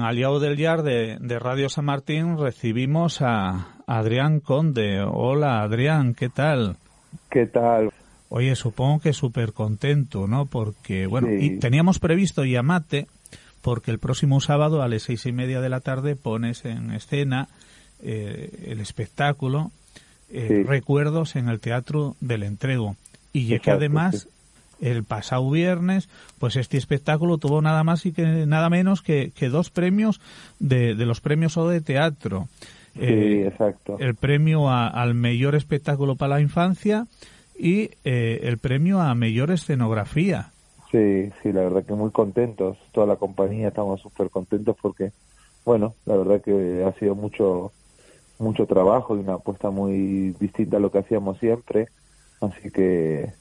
[0.08, 5.02] Aliao del Yar de, de Radio San Martín recibimos a Adrián Conde.
[5.02, 6.78] Hola Adrián, ¿qué tal?
[7.30, 7.90] ¿Qué tal?
[8.30, 10.46] Oye, supongo que súper contento, ¿no?
[10.46, 11.44] Porque, bueno, Sí.
[11.44, 13.06] y teníamos previsto llamarte
[13.60, 17.48] porque el próximo sábado a las seis y media de la tarde pones en escena
[18.02, 19.72] eh, el espectáculo
[20.30, 20.62] eh, Sí.
[20.62, 22.96] Recuerdos en el Teatro del Entrego.
[23.34, 24.26] Y ya que además.
[24.80, 26.08] El pasado viernes,
[26.38, 30.20] pues este espectáculo tuvo nada más y que nada menos que, que dos premios
[30.58, 32.48] de, de los premios O de teatro.
[32.94, 33.96] Sí, Eh, exacto.
[34.00, 37.06] el premio a- al mejor espectáculo para la infancia
[37.58, 40.50] y eh, el premio a mejor escenografía.
[40.90, 42.78] Sí, sí, la verdad que muy contentos.
[42.92, 45.12] Toda la compañía estamos súper contentos porque,
[45.64, 47.72] bueno, la verdad que ha sido mucho
[48.38, 51.88] mucho trabajo y una apuesta muy distinta a lo que hacíamos siempre.
[52.40, 53.32] Así que,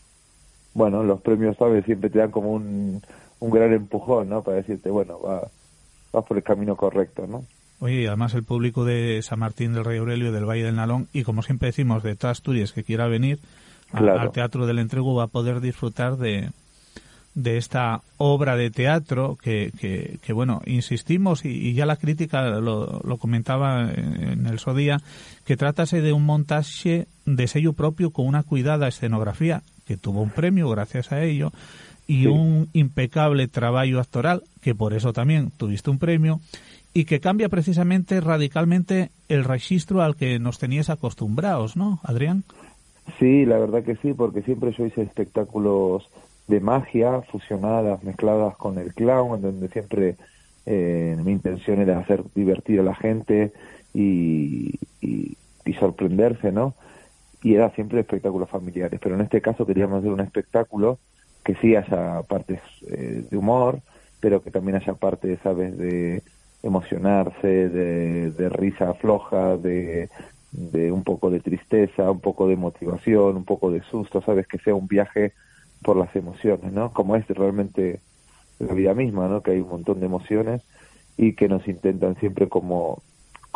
[0.78, 1.84] bueno, los premios, ¿sabes?
[1.86, 3.02] Siempre te dan como un,
[3.40, 4.44] un gran empujón, ¿no?
[4.44, 5.42] Para decirte, bueno, va,
[6.14, 7.44] vas por el camino correcto, ¿no?
[7.80, 11.08] Oye, y además el público de San Martín del Rey Aurelio, del Valle del Nalón,
[11.14, 13.40] y como siempre decimos, de toda Asturias que quiera venir
[13.92, 16.50] a- al Teatro del Entrego va a poder disfrutar de,
[17.36, 22.44] de esta obra de teatro que, que, que bueno, insistimos y, y, ya la crítica
[22.60, 24.98] lo, lo comentaba en el Sodía,
[25.46, 30.30] que tratase de un montaje de sello propio con una cuidada escenografía que tuvo un
[30.30, 31.52] premio gracias a ello
[32.08, 32.28] y Sí.
[32.28, 36.40] un impecable trabajo actoral que por eso también tuviste un premio
[36.94, 42.44] y que cambia precisamente radicalmente el registro al que nos tenías acostumbrados, ¿no, Adrián?
[43.20, 46.10] Sí, la verdad que sí, porque siempre yo hice espectáculos
[46.48, 50.16] de magia fusionadas, mezcladas con el clown, en donde siempre
[50.66, 53.52] eh, mi intención era hacer divertir a la gente
[53.94, 56.74] y, y, y sorprenderse, ¿no?
[57.44, 61.00] Y era siempre espectáculos familiares, pero en este caso queríamos hacer un espectáculo
[61.44, 63.80] que sí haya partes eh, de humor,
[64.20, 66.24] pero que también haya partes, ¿sabes?, de
[66.64, 70.10] emocionarse, de, de risa floja, de,
[70.52, 74.48] de un poco de tristeza, un poco de motivación, un poco de susto, ¿sabes?
[74.48, 75.34] Que sea un viaje
[75.84, 76.92] por las emociones, ¿no?
[76.94, 78.00] Como es realmente
[78.60, 79.42] la vida misma, ¿no?
[79.42, 80.64] Que hay un montón de emociones
[81.16, 83.02] y que nos intentan siempre como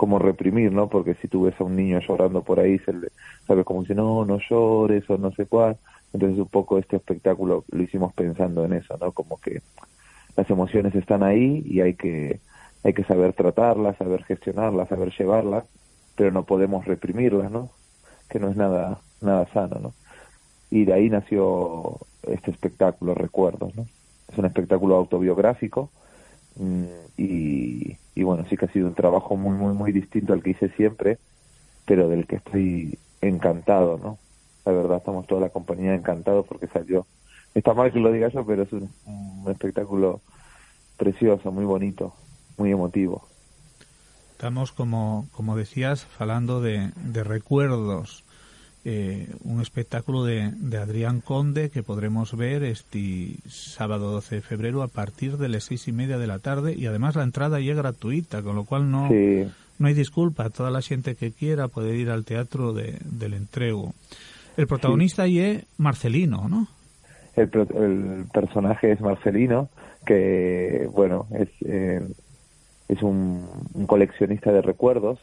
[0.01, 0.89] como reprimir, ¿no?
[0.89, 3.09] Porque si tú ves a un niño llorando por ahí, se le,
[3.45, 5.77] sabes como dice, no, no llores o no sé cuál.
[6.11, 9.11] Entonces un poco este espectáculo lo hicimos pensando en eso, ¿no?
[9.11, 9.61] Como que
[10.35, 12.39] las emociones están ahí y hay que
[12.83, 15.65] hay que saber tratarlas, saber gestionarlas, saber llevarlas,
[16.15, 17.69] pero no podemos reprimirlas, ¿no?
[18.27, 19.93] Que no es nada nada sano, ¿no?
[20.71, 23.85] Y de ahí nació este espectáculo, Recuerdos, ¿no?
[24.31, 25.91] Es un espectáculo autobiográfico
[27.17, 30.51] y, y bueno, sí que ha sido un trabajo muy, muy, muy distinto al que
[30.51, 31.17] hice siempre,
[31.85, 34.17] pero del que estoy encantado, ¿no?
[34.65, 37.07] La verdad, estamos toda la compañía encantados porque salió.
[37.53, 38.89] Está mal que lo diga yo, pero es un,
[39.49, 40.21] espectáculo
[40.97, 42.13] precioso, muy bonito,
[42.57, 43.27] muy emotivo.
[44.31, 48.23] Estamos, como, como decías, falando de, de recuerdos.
[48.83, 54.81] Eh, un espectáculo de, de Adrián Conde que podremos ver este sábado 12 de febrero
[54.81, 57.73] a partir de las seis y media de la tarde y además la entrada ya
[57.73, 59.47] es gratuita, con lo cual no, Sí.
[59.77, 60.49] no hay disculpa.
[60.49, 63.93] Toda la gente que quiera puede ir al teatro de, del entrego.
[64.57, 66.67] El protagonista ahí es Marcelino, ¿no?
[67.35, 67.49] El,
[68.33, 69.69] personaje es Marcelino,
[70.07, 72.01] que, bueno, es, eh,
[72.89, 75.19] es un, un coleccionista de recuerdos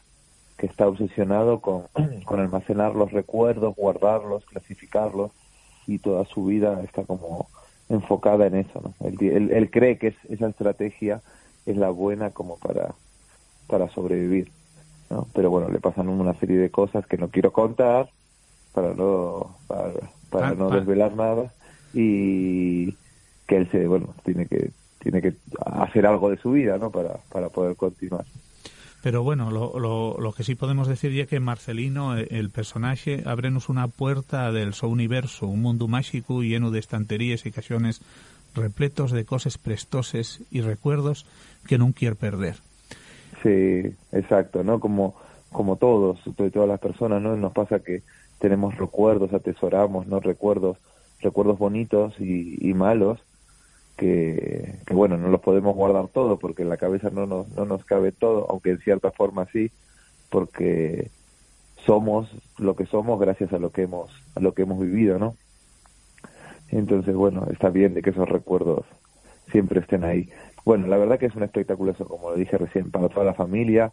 [0.59, 1.89] que está obsesionado con,
[2.27, 5.33] con almacenar los recuerdos, guardarlos, clasificarlos,
[5.87, 7.51] y toda su vida está como
[7.89, 8.97] enfocada en eso, ¿no?
[9.07, 11.23] Él, él- él cree que es- esa estrategia
[11.67, 12.97] es la buena como para,
[13.67, 14.53] para sobrevivir,
[15.11, 15.31] ¿no?
[15.35, 18.11] Pero bueno, le pasan una serie de cosas que no quiero contar
[18.73, 19.95] para no, para,
[20.31, 21.55] para Pa- no pa- desvelar nada
[21.93, 22.99] y
[23.47, 26.91] que él se, bueno, tiene que tiene que hacer algo de su vida, ¿no?
[26.93, 28.27] Para, para poder continuar.
[29.03, 33.22] Pero bueno, lo, lo, lo que sí podemos decir ya que Marcelino, eh, el personaje,
[33.26, 38.03] abrenos una puerta del su universo, un mundo mágico lleno de estanterías y casiones
[38.55, 41.26] repletos de cosas prestoses y recuerdos
[41.66, 42.57] que no quiere perder.
[43.42, 44.80] Sí, exacto, ¿no?
[44.80, 45.14] Como,
[45.53, 47.36] como todos, todas las personas, ¿no?
[47.36, 48.03] Nos pasa que
[48.40, 50.18] tenemos recuerdos, atesoramos, ¿no?
[50.18, 50.76] Recuerdos,
[51.20, 53.20] recuerdos bonitos y malos,
[53.99, 57.66] que, que, bueno, no los podemos guardar todo porque en la cabeza no nos, no
[57.66, 59.70] nos cabe todo, aunque en cierta forma sí,
[60.30, 61.11] porque
[61.84, 65.34] somos lo que somos gracias a lo que hemos, a lo que hemos vivido, ¿no?
[66.70, 68.87] Entonces, bueno, está bien de que esos recuerdos
[69.50, 70.30] siempre estén ahí.
[70.64, 73.34] Bueno, la verdad que es un espectáculo eso, como lo dije recién, para toda la
[73.34, 73.92] familia,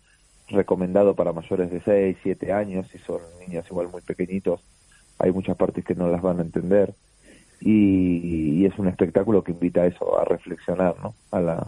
[0.50, 4.62] recomendado para mayores de 6, 7 años, si son niños igual muy pequeñitos,
[5.18, 6.94] hay muchas partes que no las van a entender.
[7.70, 11.16] Y, y es un espectáculo que invita a eso, a reflexionar, ¿no?
[11.32, 11.68] A la,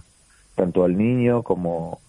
[0.56, 2.00] tanto al niño como,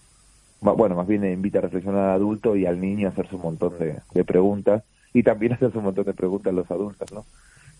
[0.61, 3.79] bueno, más bien invita a reflexionar al adulto y al niño a hacerse un montón
[3.79, 7.25] de, de preguntas y también hacerse un montón de preguntas a los adultos, ¿no?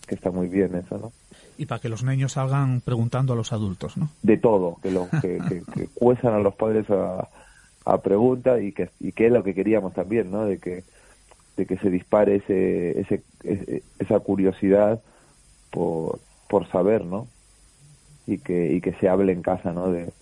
[0.06, 1.12] Que está muy bien eso, ¿no?
[1.58, 4.10] Y para que los niños salgan preguntando a los adultos, ¿no?
[4.22, 7.28] de todo, que, lo, que, que, que cuezan a los padres a,
[7.84, 10.44] a preguntas y que, y que es lo que queríamos también, ¿no?
[10.46, 10.82] De que,
[11.56, 15.00] de que se dispare ese, ese, ese- esa curiosidad
[15.70, 17.26] por, por saber, ¿no?
[18.26, 19.90] Y que, y que se hable en casa, ¿no?
[19.90, 20.12] De,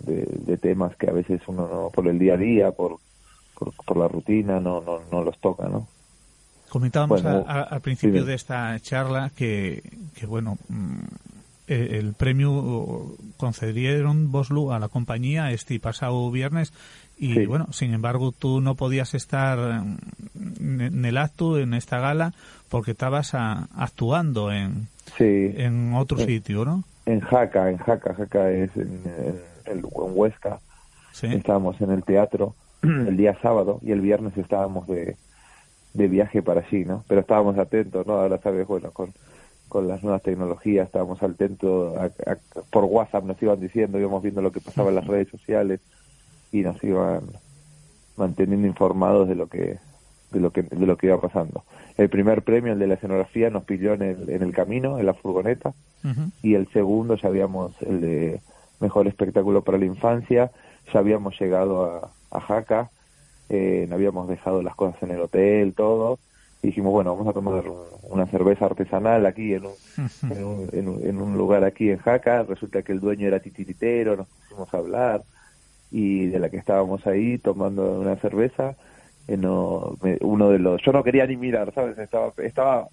[0.00, 2.98] de, de temas que a veces uno no, por el día a día, por,
[3.58, 5.86] por, por la rutina, no, no, no los toca, ¿no?
[6.68, 9.82] Comentábamos Bueno, a- a- al principio de esta charla que,
[10.16, 10.98] que bueno, mm,
[11.68, 16.72] eh, el premio concedieron Boslu a la compañía este pasado viernes
[17.16, 17.46] y Sí.
[17.46, 19.82] bueno, sin embargo tú no podías estar
[20.34, 22.34] mm, en el acto, en esta gala,
[22.74, 25.52] porque estabas a- actuando en, Sí.
[25.56, 26.82] en otro sitio, ¿no?
[27.06, 29.00] En Jaca, en Jaca, Jaca es en,
[29.66, 30.58] en, en Huesca.
[31.12, 31.28] Sí.
[31.28, 35.16] Estábamos en el teatro el día sábado y el viernes estábamos de,
[35.92, 37.04] de viaje para allí, ¿no?
[37.06, 38.14] Pero estábamos atentos, ¿no?
[38.14, 39.12] Ahora sabes, bueno, con,
[39.68, 42.36] con las nuevas tecnologías, estábamos al tanto, a- a-
[42.72, 45.78] por WhatsApp nos iban diciendo, íbamos viendo lo que pasaba en las redes sociales
[46.50, 47.20] y nos iban
[48.16, 49.78] manteniendo informados de lo que
[50.34, 51.64] de lo que de lo que iba pasando.
[51.96, 55.06] El primer premio, el de la escenografía, nos pilló en el, en el camino, en
[55.06, 55.72] la furgoneta,
[56.42, 58.40] y el segundo ya habíamos el de
[58.80, 60.50] mejor espectáculo para la infancia,
[60.92, 62.90] ya habíamos llegado a, a Jaca,
[63.48, 66.18] eh, habíamos dejado las cosas en el hotel, todo,
[66.62, 69.74] y dijimos, bueno, vamos a tomar un- una cerveza artesanal aquí en un,
[70.30, 73.40] en un, en un- en un lugar aquí en Jaca, resulta que el dueño era
[73.40, 75.22] titiritero, nos pusimos a hablar,
[75.90, 78.76] y de la que estábamos ahí tomando una cerveza,
[79.28, 81.98] eh, no, me- uno de los, yo no quería ni mirar, ¿sabes?
[81.98, 82.88] Estaba, estaba,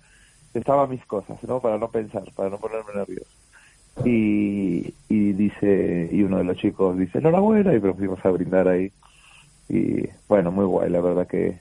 [0.54, 1.60] estaba mis cosas, ¿no?
[1.60, 3.32] Para no pensar, para no ponerme nervioso.
[4.06, 8.68] Y, y dice, y uno de los chicos dice, enhorabuena, y nos fuimos a brindar
[8.68, 8.92] ahí.
[9.70, 11.60] Y bueno, muy guay, la verdad que,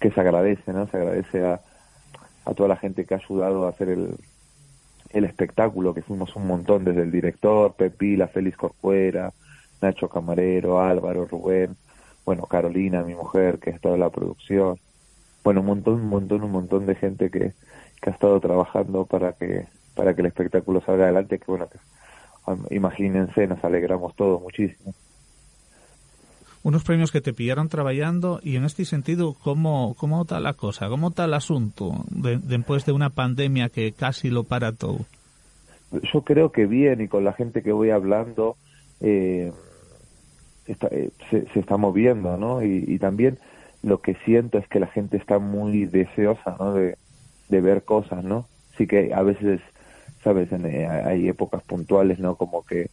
[0.00, 0.86] que se agradece, ¿no?
[0.88, 1.60] Se agradece a,
[2.44, 4.16] a toda la gente que ha ayudado a hacer el,
[5.10, 9.32] el espectáculo, que fuimos un montón, desde el director, Pepila, Félix Corcuera,
[9.80, 11.76] Nacho Camarero, Álvaro, Rubén,
[12.26, 14.78] bueno, Carolina, mi mujer, que ha estado en la producción.
[15.44, 17.52] Bueno, un montón, un montón, un montón de gente que,
[18.02, 21.78] que ha estado trabajando para que, para que el espectáculo salga adelante, que bueno, que,
[22.74, 24.92] imagínense, nos alegramos todos muchísimo.
[26.64, 30.88] Unos premios que te pillaron trabajando y en este sentido, ¿cómo, cómo está la cosa?
[30.88, 34.98] ¿Cómo está el asunto de- después de una pandemia que casi lo para todo?
[36.12, 38.56] yo creo que bien y con la gente que voy hablando
[39.00, 39.52] eh,
[40.66, 42.62] está- eh, se, está moviendo, ¿no?
[42.62, 43.38] Y, y también
[43.82, 46.74] lo que siento es que la gente está muy deseosa, ¿no?
[46.74, 46.98] De,
[47.48, 48.50] de ver cosas, ¿no?
[48.78, 49.60] Sí que a veces,
[50.24, 50.50] ¿sabes?
[50.52, 52.36] En, eh, hay épocas puntuales, ¿no?
[52.36, 52.90] Como que,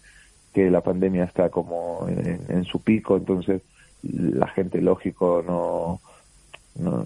[0.54, 3.64] que la pandemia está como en, en su pico, entonces
[4.04, 6.02] la gente, lógico, no,
[6.76, 7.06] no,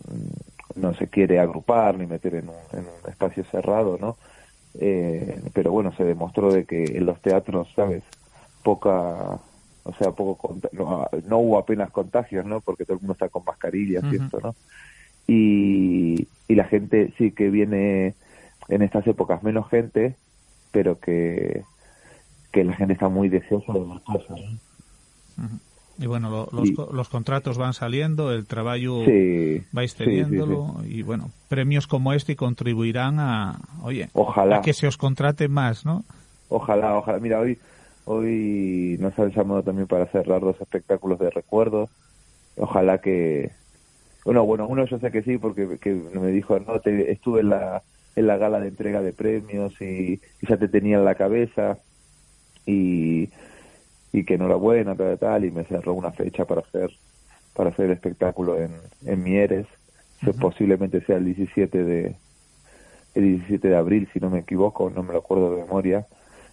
[0.75, 4.17] no se quiere agrupar ni meter en un, en un espacio cerrado, ¿no?
[4.75, 8.03] Eh, pero bueno, se demostró de que en los teatros, ¿sabes?
[8.63, 9.41] Poca,
[9.87, 12.61] o sea, poco, no, no hubo apenas contagios, ¿no?
[12.61, 14.25] Porque todo el mundo está con mascarillas y Ujú.
[14.25, 14.55] esto, ¿no?
[15.27, 18.15] Y, y la gente sí que viene
[18.69, 20.17] en estas épocas menos gente,
[20.71, 21.63] pero que,
[22.51, 24.59] que la gente está muy deseosa de ver cosas, ¿no?
[25.99, 29.83] Y bueno, lo- los, Y- los contratos van saliendo, el trabajo Sí, va sí, sí,
[29.83, 34.57] extendiéndolo y bueno, premios como este contribuirán a, oye, Ojalá.
[34.57, 36.03] a que se os contrate más, ¿no?
[36.49, 37.19] Ojalá, ojalá.
[37.19, 37.57] Mira, hoy
[38.07, 41.89] hoy nos han llamado también para cerrar dos espectáculos de recuerdo.
[42.57, 43.51] Ojalá que...
[44.25, 47.49] Bueno, bueno, uno yo sé que sí, porque que me dijo, no, te, estuve en
[47.49, 47.83] la,
[48.15, 51.77] en la gala de entrega de premios y, y ya te tenía en la cabeza
[52.65, 53.29] y,
[54.11, 56.91] y que enhorabuena, tal, tal, y me cerró una fecha para hacer
[57.57, 58.69] para hacer el espectáculo en,
[59.05, 59.65] en Mieres,
[60.39, 62.15] posiblemente sea el 17 de
[63.15, 66.05] el 17 de abril, si no me equivoco, no me lo acuerdo de memoria,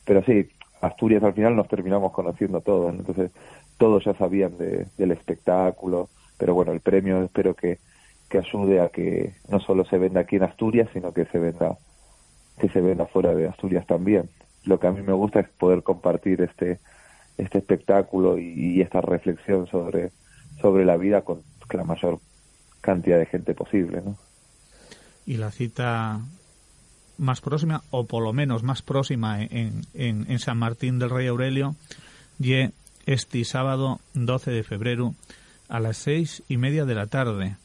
[0.06, 0.48] pero sí,
[0.86, 3.30] Asturias al final nos terminamos conociendo todos, entonces
[3.78, 6.08] todos ya sabían de- del espectáculo,
[6.38, 7.78] pero bueno, el premio espero que,
[8.28, 11.76] que ayude a que no solo se venda aquí en Asturias, sino que se venda
[12.58, 14.30] que se venda fuera de Asturias también.
[14.64, 16.78] Lo que a mí me gusta es poder compartir este
[17.36, 20.10] este espectáculo y, y esta reflexión sobre
[20.60, 21.42] sobre la vida con
[21.72, 22.20] la mayor
[22.80, 24.16] cantidad de gente posible, ¿no?
[25.26, 26.20] Y la cita
[27.18, 31.26] más próxima, o por lo menos más próxima en, en, en San Martín del Rey
[31.28, 31.74] Aurelio,
[32.40, 32.54] y
[33.06, 35.14] este sábado 12 de febrero
[35.68, 37.56] a las seis y media de la tarde.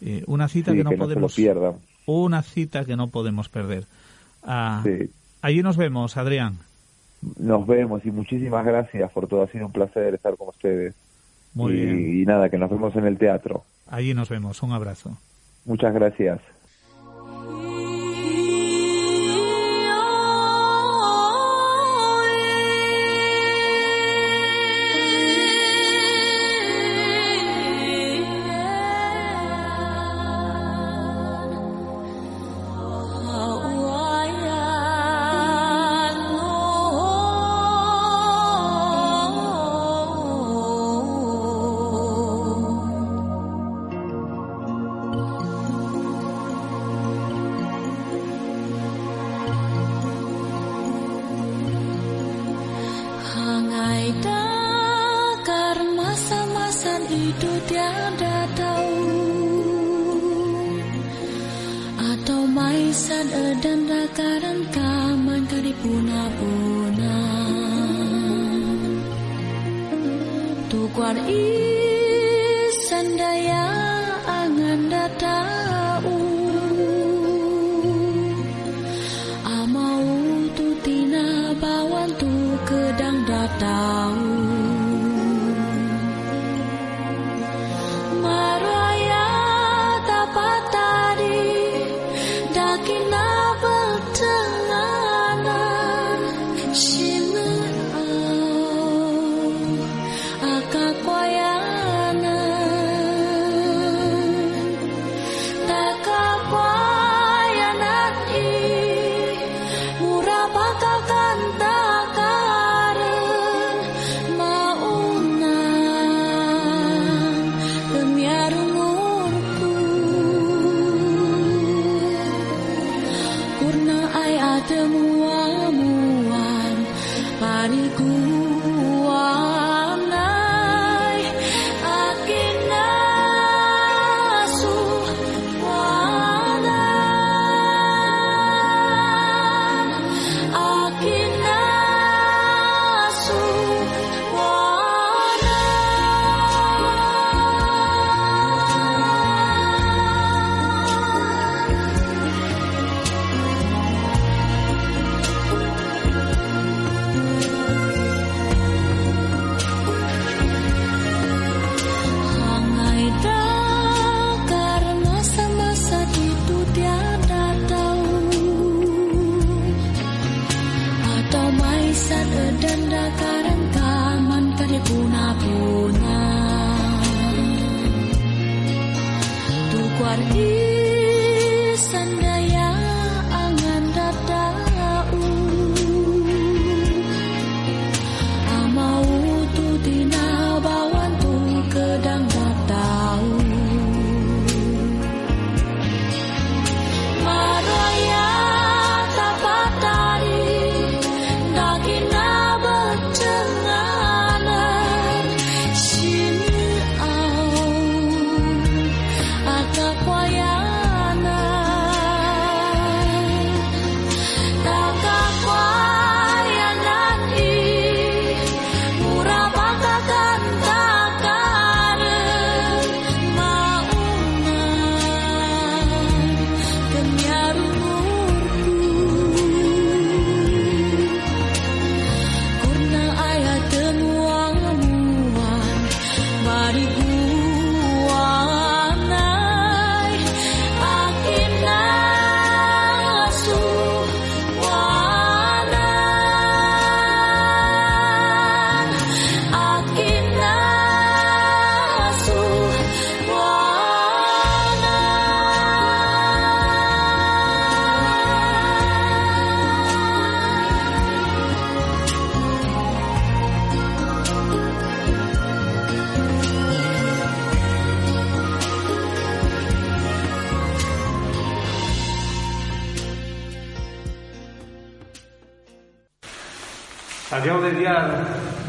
[0.00, 1.74] Eh, una cita Sí, que no que no podemos pierdan.
[2.06, 3.84] una cita que no podemos perder.
[4.42, 5.10] Ah, Sí.
[5.42, 6.58] Allí nos vemos, Adrián.
[7.38, 9.42] Nos vemos y muchísimas gracias por todo.
[9.42, 10.94] Ha sido un placer estar con ustedes.
[11.54, 12.20] Muy y, bien.
[12.22, 13.64] y nada, que nos vemos en el teatro.
[13.88, 14.62] Allí nos vemos.
[14.62, 15.16] Un abrazo.
[15.64, 16.40] Muchas gracias.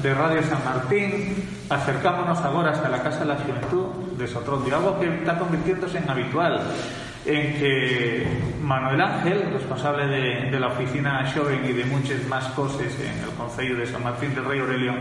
[0.02, 1.36] De Radio San Martín,
[1.70, 6.10] acercámonos agora hasta la Casa de la Juventud de Sotrón, algo que está convirtiéndose en
[6.10, 6.62] habitual,
[7.26, 8.28] en que
[8.62, 13.76] Manuel Ángel, responsable de, la oficina Xoven y de muchas más cosas en el Concello
[13.76, 14.94] de San Martín del Rey Aurelio,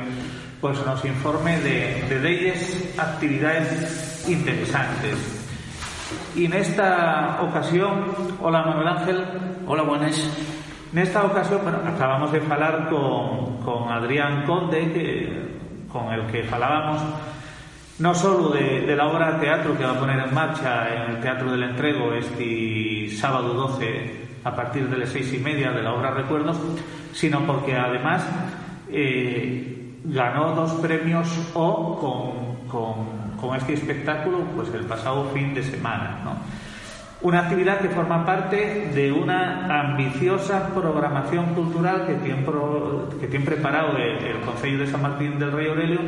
[0.60, 5.44] pues nos informe de, de leyes, actividades interesantes.
[6.34, 9.24] Y en esta ocasión, hola Manuel Ángel.
[9.66, 10.57] Hola, buenas.
[10.92, 15.48] Nesta ocasión, bueno, acabamos de falar con, con Adrián Conde,
[15.92, 17.02] con el que falábamos
[17.98, 21.16] no solo de, de, la obra de teatro que va a poner en marcha en
[21.16, 25.82] el Teatro del Entrego este sábado 12 a partir de las seis y media de
[25.82, 26.56] la obra Recuerdos,
[27.12, 28.24] sino porque además
[28.88, 35.62] eh, ganó dos premios O con, con, con, este espectáculo pues el pasado fin de
[35.62, 36.20] semana.
[36.24, 36.36] ¿no?
[37.20, 42.44] Una actividad que forma parte de una ambiciosa programación cultural que tiene,
[43.20, 45.98] que tiene preparado el, Consejo de San Martín del Rey Aurelio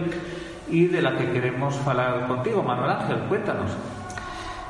[0.71, 3.19] y de la que queremos hablar contigo, Manuel Ángel.
[3.29, 3.73] Cuéntanos.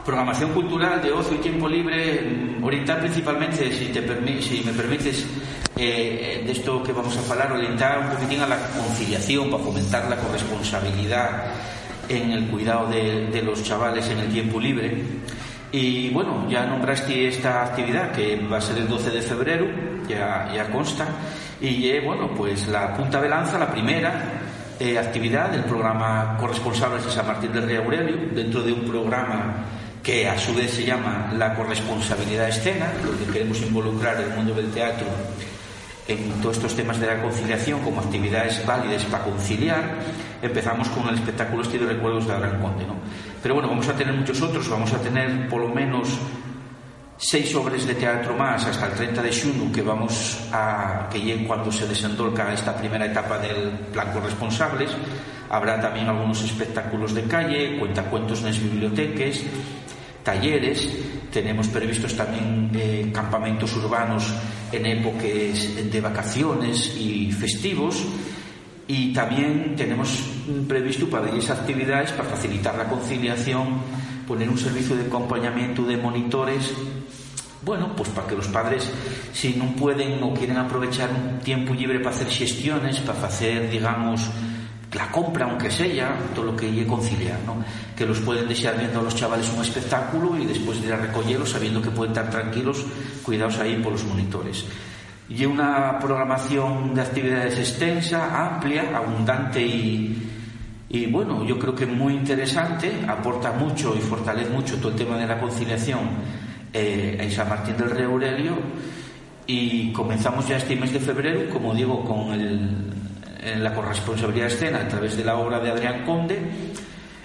[0.02, 4.00] Programación cultural de ocio y tiempo libre, orientar principalmente, si, te
[4.40, 5.26] si me permites,
[5.76, 10.08] eh, de esto que vamos a hablar, orientar un poquitín a la conciliación para fomentar
[10.08, 11.52] la corresponsabilidad
[12.08, 15.04] en el cuidado de, de los chavales en el tiempo libre.
[15.72, 19.66] Y bueno, ya nombraste esta actividad que va a ser el 12 de febrero,
[20.08, 21.06] ya, consta,
[21.60, 24.40] y eh, bueno, pues la punta de lanza, la primera
[24.80, 29.64] eh, actividad del programa Corresponsables de San Martín del Rey Aurelio, dentro de un programa
[30.02, 34.72] que a su vez se llama La corresponsabilidad escena, donde queremos involucrar el mundo del
[34.72, 35.06] teatro
[36.08, 39.98] en todos estos temas de la conciliación como actividades válidas para conciliar,
[40.42, 42.86] empezamos con el espectáculo de recuerdos de Gran Conde.
[42.86, 42.94] ¿no?
[43.42, 46.08] Pero bueno, vamos a tener muchos otros, vamos a tener por lo menos
[47.16, 51.46] seis obras de teatro más hasta el 30 de xuno que vamos a que llegue
[51.46, 54.90] cuando se desendolca esta primera etapa del plan corresponsables
[55.50, 59.40] habrá también algunos espectáculos de calle cuentacuentos en las bibliotecas
[60.22, 60.88] talleres.
[61.32, 64.32] Tenemos previstos también eh, campamentos urbanos
[64.72, 68.04] en épocas de vacaciones y festivos
[68.90, 70.20] y también tenemos
[70.66, 73.80] previsto para esas actividades para facilitar la conciliación
[74.26, 76.74] poner un servicio de acompañamiento de monitores
[77.62, 78.90] bueno, pues para que los padres,
[79.34, 84.30] si no pueden o quieren aprovechar un tiempo libre para hacer gestiones, para hacer, digamos,
[84.94, 87.62] la compra, aunque sea, todo lo que hay conciliar, ¿no?
[87.94, 90.96] Que los pueden desear viendo a los chavales un espectáculo y después de ir a
[90.96, 92.82] recogerlos sabiendo que pueden estar tranquilos,
[93.22, 94.64] cuidados ahí por los monitores.
[95.30, 100.30] Y una programación de actividades extensa, amplia, abundante y,
[100.88, 105.16] y bueno, yo creo que muy interesante, aporta mucho y fortalece mucho todo el tema
[105.16, 106.00] de la conciliación
[106.72, 108.56] eh, en San Martín del Rey Aurelio
[109.46, 112.92] y comenzamos ya este mes de febrero, como digo, con el,
[113.40, 116.38] en la corresponsabilidad de escena a través de la obra de Adrián Conde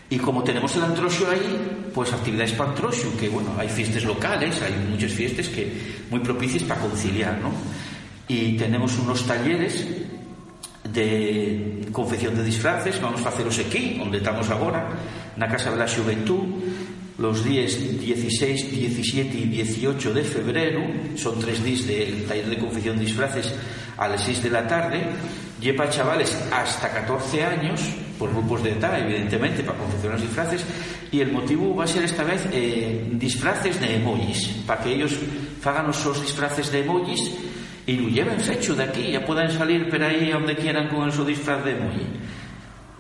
[0.10, 4.62] y como tenemos el antrosio ahí, pues actividades para antrosio, que bueno, hay fiestas locales,
[4.62, 5.74] hay muchas fiestas que
[6.12, 7.50] muy propicias para conciliar, ¿no?
[8.28, 9.86] Y tenemos unos talleres
[10.92, 14.90] de confección de disfraces, vamos a haceros aquí, donde estamos ahora,
[15.34, 16.44] en la Casa de la Juventud,
[17.18, 20.82] los días 16, 17 y 18 de febrero,
[21.16, 23.54] son tres días del taller de confección de disfraces
[23.98, 25.02] a las 6 de la tarde,
[25.62, 27.82] lleva chavales hasta 14 años,
[28.20, 30.66] por grupos de edad, evidentemente, para confeccionar disfraces,
[31.12, 35.14] y el motivo va a ser esta vez eh, disfraces de emojis, para que ellos
[35.64, 37.32] hagan esos disfraces de emojis
[37.88, 41.12] y lo lleven fecho de aquí, ya puedan salir por ahí a donde quieran con
[41.12, 42.06] su disfraz de emoji.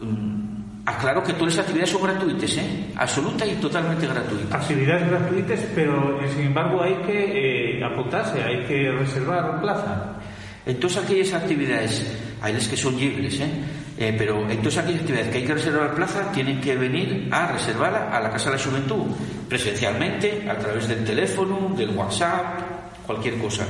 [0.01, 0.45] Mm,
[0.85, 2.91] Aclaro que todas las actividades son gratuitas, ¿eh?
[2.95, 4.61] absoluta y totalmente gratuitas.
[4.61, 10.19] Actividades gratuitas, pero eh, sin embargo hay que eh, apuntarse, hay que reservar plaza.
[10.63, 12.05] Entonces aquellas actividades,
[12.39, 13.49] hay las que son libres, ¿eh?
[13.97, 18.15] Eh, pero entonces aquellas actividades que hay que reservar plaza tienen que venir a reservarla
[18.15, 19.05] a la Casa de la Juventud,
[19.49, 22.59] presencialmente, a través del teléfono, del WhatsApp,
[23.07, 23.65] cualquier cosa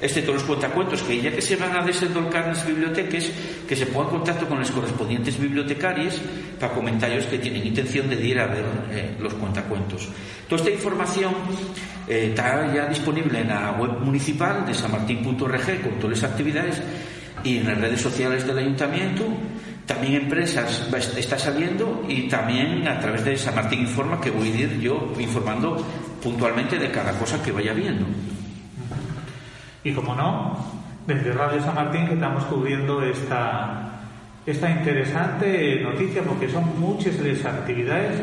[0.00, 3.30] excepto los cuentacuentos que ya que se van a desendolcar en las bibliotecas,
[3.66, 6.20] que se pongan en contacto con los correspondientes bibliotecarios
[6.60, 10.08] para comentarios que tienen intención de ir a ver eh, los cuentacuentos.
[10.48, 11.34] Toda esta información
[12.08, 16.82] eh, está ya disponible en la web municipal de sanmartin.org con todas las actividades
[17.42, 19.24] y en las redes sociales del ayuntamiento.
[19.86, 24.56] También empresas está saliendo y también a través de San Martín Informa que voy a
[24.56, 25.76] ir yo informando
[26.20, 28.04] puntualmente de cada cosa que vaya viendo.
[29.86, 30.56] Y como no,
[31.06, 34.00] desde Radio San Martín que estamos cubriendo esta,
[34.44, 38.20] esta interesante noticia porque son muchas las actividades.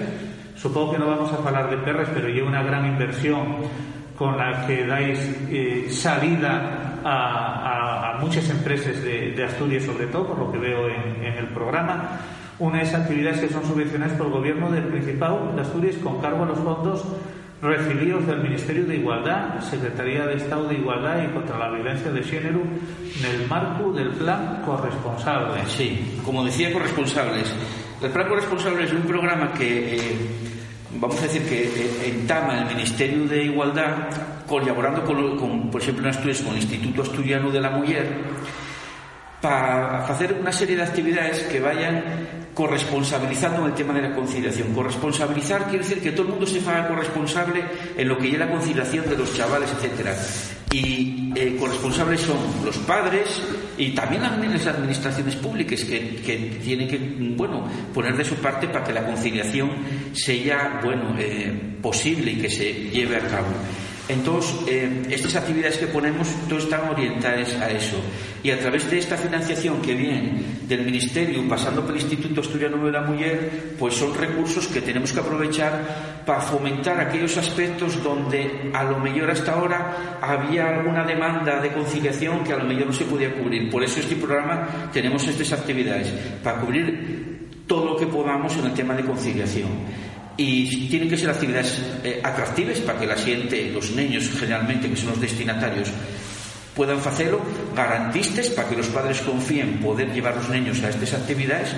[0.57, 3.60] Supongo que no vamos a hablar de perres, pero lleva una gran inversión
[4.18, 5.18] con la que dais
[5.49, 10.90] eh, salida a, a, muchas empresas de, de, Asturias, sobre todo, por lo que veo
[10.90, 12.19] en, en el programa.
[12.60, 16.48] Unas actividades que son subvencionadas por el gobierno del Principado de Asturias con cargo a
[16.48, 17.06] los fondos
[17.64, 22.22] recibidos del Ministerio de Igualdad, Secretaría de Estado de Igualdad y contra la Violencia de
[22.22, 25.61] Género en el marco del Plan Corresponsable.
[25.68, 27.56] Sí, como decía, corresponsables.
[28.02, 29.99] El Plan Corresponsable es un programa que, eh,
[30.99, 34.10] vamos a decir, que eh, entama el Ministerio de Igualdad
[34.45, 38.23] colaborando con, con, por ejemplo, en Asturias, con el Instituto Asturiano de la Mujer,
[39.44, 42.02] para hacer una serie de actividades que vayan
[42.53, 44.74] corresponsabilizando el tema de la conciliación.
[44.74, 47.61] Corresponsabilizar quiere decir que todo el mundo se haga corresponsable
[47.98, 50.15] en lo que es la conciliación de los chavales, etcétera.
[50.72, 53.41] Y eh, corresponsables son los padres
[53.78, 56.98] y también las administraciones públicas que, que, tienen que
[57.36, 59.72] bueno poner de su parte para que la conciliación
[60.14, 63.48] sea bueno eh, posible y que se lleve a cabo.
[64.10, 67.96] Entonces, eh, estas actividades que ponemos todas están orientadas a eso.
[68.44, 72.86] Y a través de esta financiación que viene del Ministerio, pasando por el Instituto Asturiano
[72.86, 78.72] de la Mujer, pues son recursos que tenemos que aprovechar para fomentar aquellos aspectos donde
[78.74, 82.94] a lo mejor hasta ahora había alguna demanda de conciliación que a lo mejor no
[82.94, 83.70] se podía cubrir.
[83.70, 86.10] Por eso este programa tenemos estas actividades,
[86.44, 89.70] para cubrir todo lo que podamos en el tema de conciliación
[90.38, 94.95] y tienen que ser actividades eh, atractivas para que la gente, los niños generalmente, que
[94.95, 95.89] son los destinatarios,
[96.76, 97.41] puedan hacerlo,
[97.76, 101.69] garantistas para que los padres confíen poder llevar los niños a estas actividades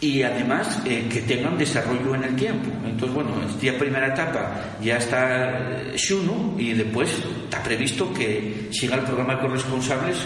[0.00, 2.70] y además eh, que tengan desarrollo en el tiempo.
[2.84, 7.10] Entonces, bueno, esta primera etapa ya está Xuno y después
[7.44, 10.16] está previsto que siga el programa de corresponsables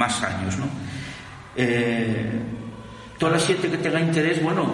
[0.00, 0.66] más años, ¿no?
[1.56, 2.40] Eh,
[3.18, 4.72] toda la que tenga interés, bueno,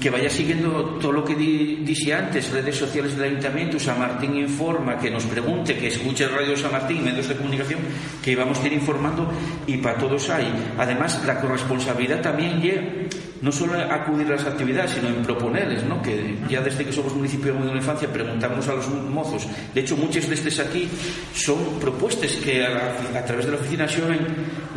[0.00, 4.36] que vaya siguiendo todo lo que di, dije antes, redes sociales del Ayuntamiento, San Martín
[4.36, 7.80] Informa, que nos pregunte, que escuche Radio San Martín, medios de comunicación,
[8.22, 9.30] que vamos a ir informando
[9.66, 10.52] y para todos hay.
[10.76, 12.82] Además, la corresponsabilidad también lleva
[13.42, 16.02] no solo acudir a las actividades, sino en proponerles, ¿no?
[16.02, 19.46] que ya desde que somos municipio de la infancia preguntamos a los mozos.
[19.74, 20.88] De hecho, muchos de estos aquí
[21.34, 24.26] son propuestas que a, través de la oficina Xoven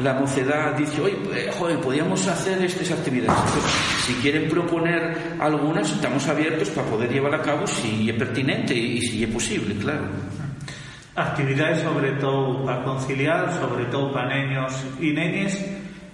[0.02, 3.40] la mocedad dice, oye, eh, joder, podríamos hacer estas actividades.
[4.06, 9.02] si quieren proponer algunas, estamos abiertos para poder llevar a cabo si es pertinente y
[9.02, 10.06] si es posible, claro.
[11.16, 15.64] Actividades sobre todo para conciliar, sobre todo para niños y nenes,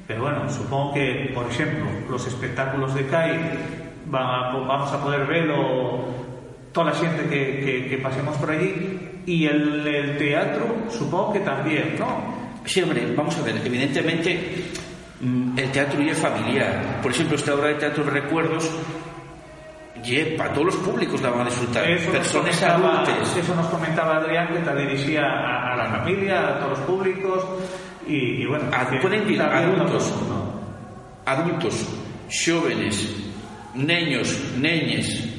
[0.06, 3.40] pero bueno, supongo que, por ejemplo, los espectáculos de CAI
[4.08, 6.06] vamos a poder verlo
[6.72, 12.39] toda la gente que, pasemos por allí y el, teatro supongo que también, ¿no?
[12.66, 14.64] Sí, hombre, vamos a ver, evidentemente
[15.22, 17.00] mm, el teatro ya es familiar.
[17.02, 18.70] Por ejemplo, esta obra de teatro de recuerdos
[20.04, 21.84] y para todos los públicos la van a disfrutar.
[22.12, 23.38] Personas adultas.
[23.38, 27.46] Eso nos comentaba Adrián, que te dirigía a, la familia, a todos los públicos.
[28.08, 28.66] Y, bueno,
[29.02, 30.14] pueden ir adultos,
[31.26, 31.88] adultos,
[32.28, 33.16] jóvenes,
[33.76, 35.39] niños, neñes,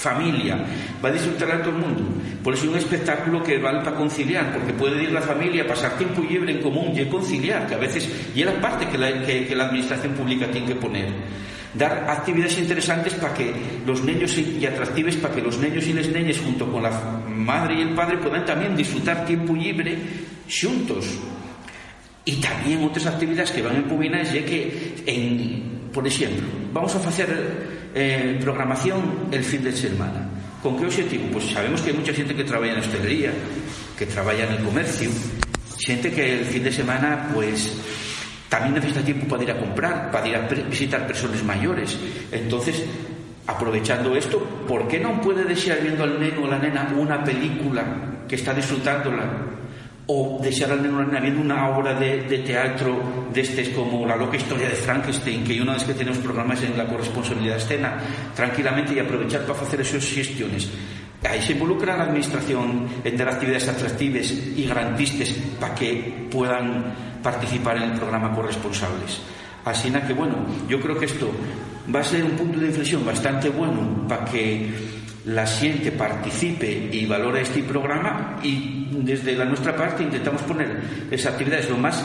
[0.00, 0.56] familia,
[1.04, 2.02] va a disfrutar a todo el mundo.
[2.42, 5.98] Por eso es un espectáculo que vale para conciliar, porque puede ir la familia, pasar
[5.98, 9.22] tiempo libre en común y conciliar, que a veces y es la parte que la,
[9.22, 11.08] que la administración pública tiene que poner.
[11.74, 13.52] Dar actividades interesantes para que
[13.86, 16.90] los niños y atractivas para que los niños y las niñas junto con la
[17.28, 19.96] madre y el padre puedan también disfrutar tiempo libre
[20.48, 21.06] juntos.
[22.24, 27.08] Y también otras actividades que van en Pubinas ya que en, por ejemplo vamos a
[27.08, 27.79] hacer
[28.40, 30.28] programación el fin de semana
[30.62, 31.24] ¿con qué objetivo?
[31.32, 33.32] pues sabemos que hay mucha gente que trabaja en la hostelería
[33.98, 35.10] que trabaja en el comercio
[35.78, 37.72] gente que el fin de semana pues
[38.50, 41.96] también necesita tiempo para ir a comprar, para ir a visitar personas mayores.
[42.32, 42.84] Entonces,
[43.46, 47.84] aprovechando esto, ¿por qué no puede desear viendo al neno o la nena una película
[48.28, 49.59] que está disfrutándola?
[50.12, 52.98] O desear al neno o la nena viendo una obra de, teatro
[53.32, 56.76] de estos como La loca historia de Frankenstein, que una vez que tenemos programas en
[56.76, 57.96] la corresponsabilidad escena,
[58.34, 60.68] tranquilamente y aprovechar para hacer esas gestiones.
[61.22, 65.30] Ahí se involucra la administración en dar actividades atractivas y garantistas
[65.60, 66.92] para que puedan
[67.22, 69.20] participar en el programa corresponsables.
[69.64, 70.34] Así que, bueno,
[70.68, 71.30] yo creo que esto
[71.94, 74.74] va a ser un punto de inflexión bastante bueno para que
[75.26, 80.80] la gente participe y valore este programa y desde la nuestra parte intentamos poner
[81.10, 82.04] esas actividades lo más,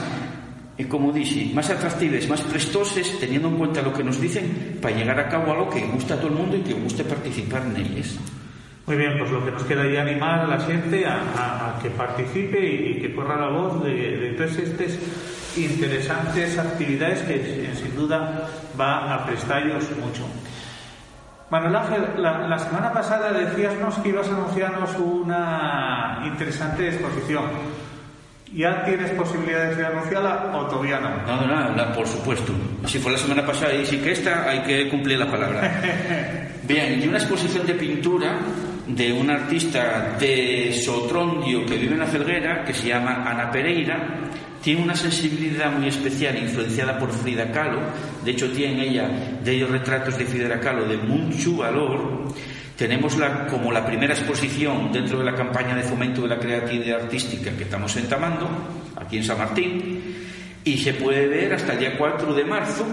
[0.77, 4.95] eh, como dije, más atractivas, más prestosas, teniendo en cuenta lo que nos dicen, para
[4.95, 7.77] llegar a cabo algo que gusta a todo el mundo y que guste participar en
[7.77, 8.19] ellas.
[8.85, 12.59] Muy bien, pues lo que nos queda ya animar a la gente a, que participe
[12.63, 14.99] y, que corra la voz de, todas estas
[15.57, 18.47] interesantes actividades que sin duda
[18.79, 20.27] va a prestarlos mucho.
[21.49, 27.43] Manuel Ángel, la, semana pasada decíasnos que ibas a anunciarnos una interesante exposición.
[28.51, 31.09] ¿Ya tienes posibilidades de anunciarla o todavía no?
[31.27, 32.53] No, no, no, por supuesto.
[32.85, 35.81] Si fue la semana pasada y sí que esta, hay que cumplir la palabra.
[36.63, 38.37] Bien, y una exposición de pintura
[38.87, 43.97] de un artista de Sotrondio que vive en la Felguera, que se llama Ana Pereira,
[44.65, 47.81] tiene una sensibilidad muy especial influenciada por Frida Kahlo,
[48.25, 52.33] de hecho tiene ella de ellos retratos de Frida Kahlo de mucho valor.
[52.75, 53.15] Tenemos
[53.51, 57.65] como la primera exposición dentro de la campaña de fomento de la creatividad artística que
[57.65, 58.49] estamos entamando,
[58.95, 60.01] aquí en San Martín,
[60.63, 62.87] y se puede ver hasta el día 4 de marzo,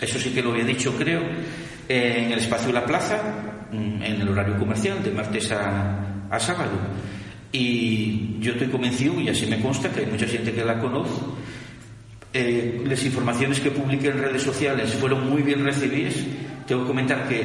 [0.00, 1.20] eso sí que lo había dicho creo,
[1.88, 3.20] en el espacio de la plaza,
[3.72, 6.78] mm, en el horario comercial, de martes a, sábado.
[7.58, 11.22] Y yo estoy convencido, y así me consta, que hay mucha gente que la conoce.
[12.34, 16.16] Eh, las informaciones que publiqué en redes sociales fueron muy bien recibidas.
[16.66, 17.44] Tengo que comentar que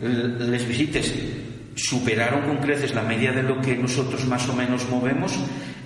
[0.00, 1.12] las visitas
[1.76, 5.32] superaron con creces la media de lo que nosotros más o menos movemos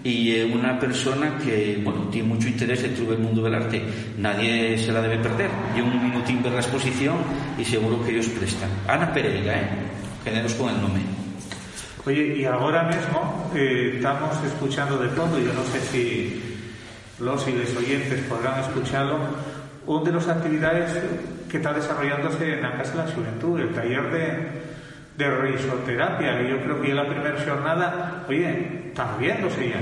[0.02, 3.82] y eh, una persona que bueno tiene mucho interés dentro del mundo del arte
[4.18, 7.18] nadie se la debe perder y un minutín ver la exposición
[7.56, 9.68] y seguro que ellos prestan Ana Pereira eh?
[10.24, 11.25] generos con el nombre
[12.06, 16.40] Oye, y ahora mismo eh, estamos escuchando de fondo, yo no sé si
[17.18, 19.18] los y los oyentes podrán escucharlo,
[19.88, 21.02] una de las actividades
[21.50, 24.48] que está desarrollándose en la Casa de la Juventud, el taller de,
[25.18, 29.80] de risoterapia, que yo creo que ya la primera jornada, oye, está viéndose ya.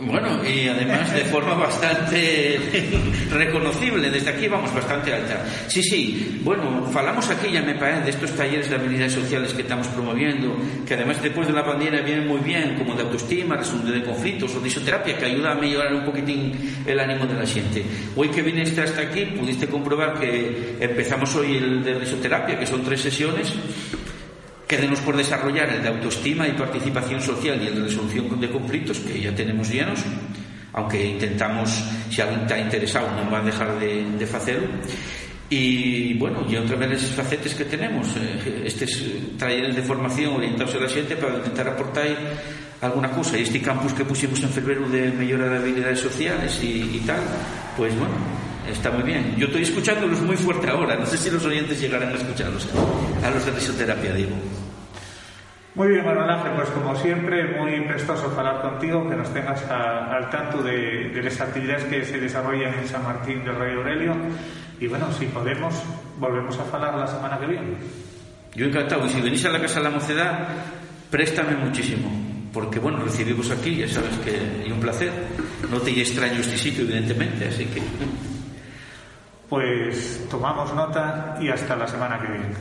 [0.00, 2.58] Bueno, y además de forma bastante
[3.30, 5.44] reconocible, desde aquí vamos bastante alta.
[5.68, 9.62] Sí, sí, bueno, falamos aquí ya me parece de estos talleres de habilidades sociales que
[9.62, 10.54] estamos promoviendo,
[10.86, 14.54] que además después de la pandemia vienen muy bien, como de autoestima, resolución de conflictos
[14.54, 16.52] o de isoterapia, que ayuda a mejorar un poquitín
[16.86, 17.82] el ánimo de la gente.
[18.16, 22.84] Hoy que viniste hasta aquí, pudiste comprobar que empezamos hoy el de risoterapia, que son
[22.84, 23.52] tres sesiones,
[24.66, 28.98] Quedemos por desarrollar el de autoestima y participación social y el de resolución de conflictos,
[28.98, 30.00] que ya tenemos llenos,
[30.72, 34.68] aunque intentamos, si alguien está interesado, no va a dejar de, de hacerlo.
[35.48, 38.90] Y bueno, y otra vez esas facetes que tenemos, eh, estos
[39.38, 42.06] talleres de formación orientados a la gente para intentar aportar
[42.80, 43.38] alguna cosa.
[43.38, 47.20] Y este campus que pusimos en febrero de mejora de habilidades sociales y, tal,
[47.76, 48.14] pues bueno,
[48.68, 49.36] está muy bien.
[49.36, 52.66] Yo estoy escuchándolos muy fuerte ahora, no sé si los oyentes llegarán a escucharlos,
[53.24, 54.32] a los de risoterapia, digo.
[55.76, 60.16] Muy bien, Manuel Ángel, pues como siempre, muy prestoso hablar contigo, que nos tengas a-
[60.16, 64.14] al tanto de, de las actividades que se desarrollan en San Martín del Rey Aurelio.
[64.80, 65.74] Y bueno, si podemos,
[66.18, 67.74] volvemos a hablar la semana que viene.
[68.54, 70.48] Yo encantado, y si venís a la Casa de la Mocedad,
[71.10, 72.08] préstame muchísimo,
[72.54, 75.12] porque bueno, recibimos aquí, ya sabes que es un placer.
[75.70, 77.82] No te extraño este sitio, evidentemente, así que...
[79.50, 82.54] Pues tomamos nota y hasta la semana que viene.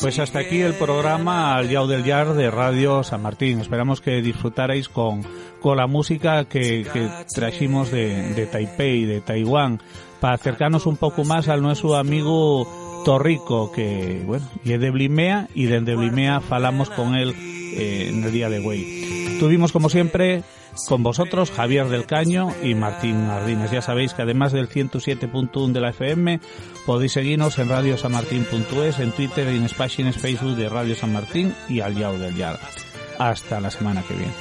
[0.00, 3.60] Pues hasta aquí el programa Al Yao del Yar de Radio San Martín.
[3.60, 5.20] Esperamos que disfrutarais con,
[5.60, 9.82] con la música que, que trajimos de, de Taipei, de Taiwán,
[10.18, 15.48] para acercarnos un poco más al nuestro amigo Torrico, que, bueno, y es de Blimea,
[15.54, 19.36] y desde Blimea falamos con él eh, en el día de hoy.
[19.38, 20.42] Tuvimos, como siempre,
[20.88, 23.70] con vosotros Javier del Caño y Martín Ardines.
[23.70, 26.40] Ya sabéis que además del 107.1 de la FM,
[26.86, 31.94] podéis seguirnos en radiosanmartin.es, en Twitter y en Facebook de Radio San Martín y Al
[31.94, 32.58] Yao del Yar.
[33.18, 34.32] Hasta la semana que viene.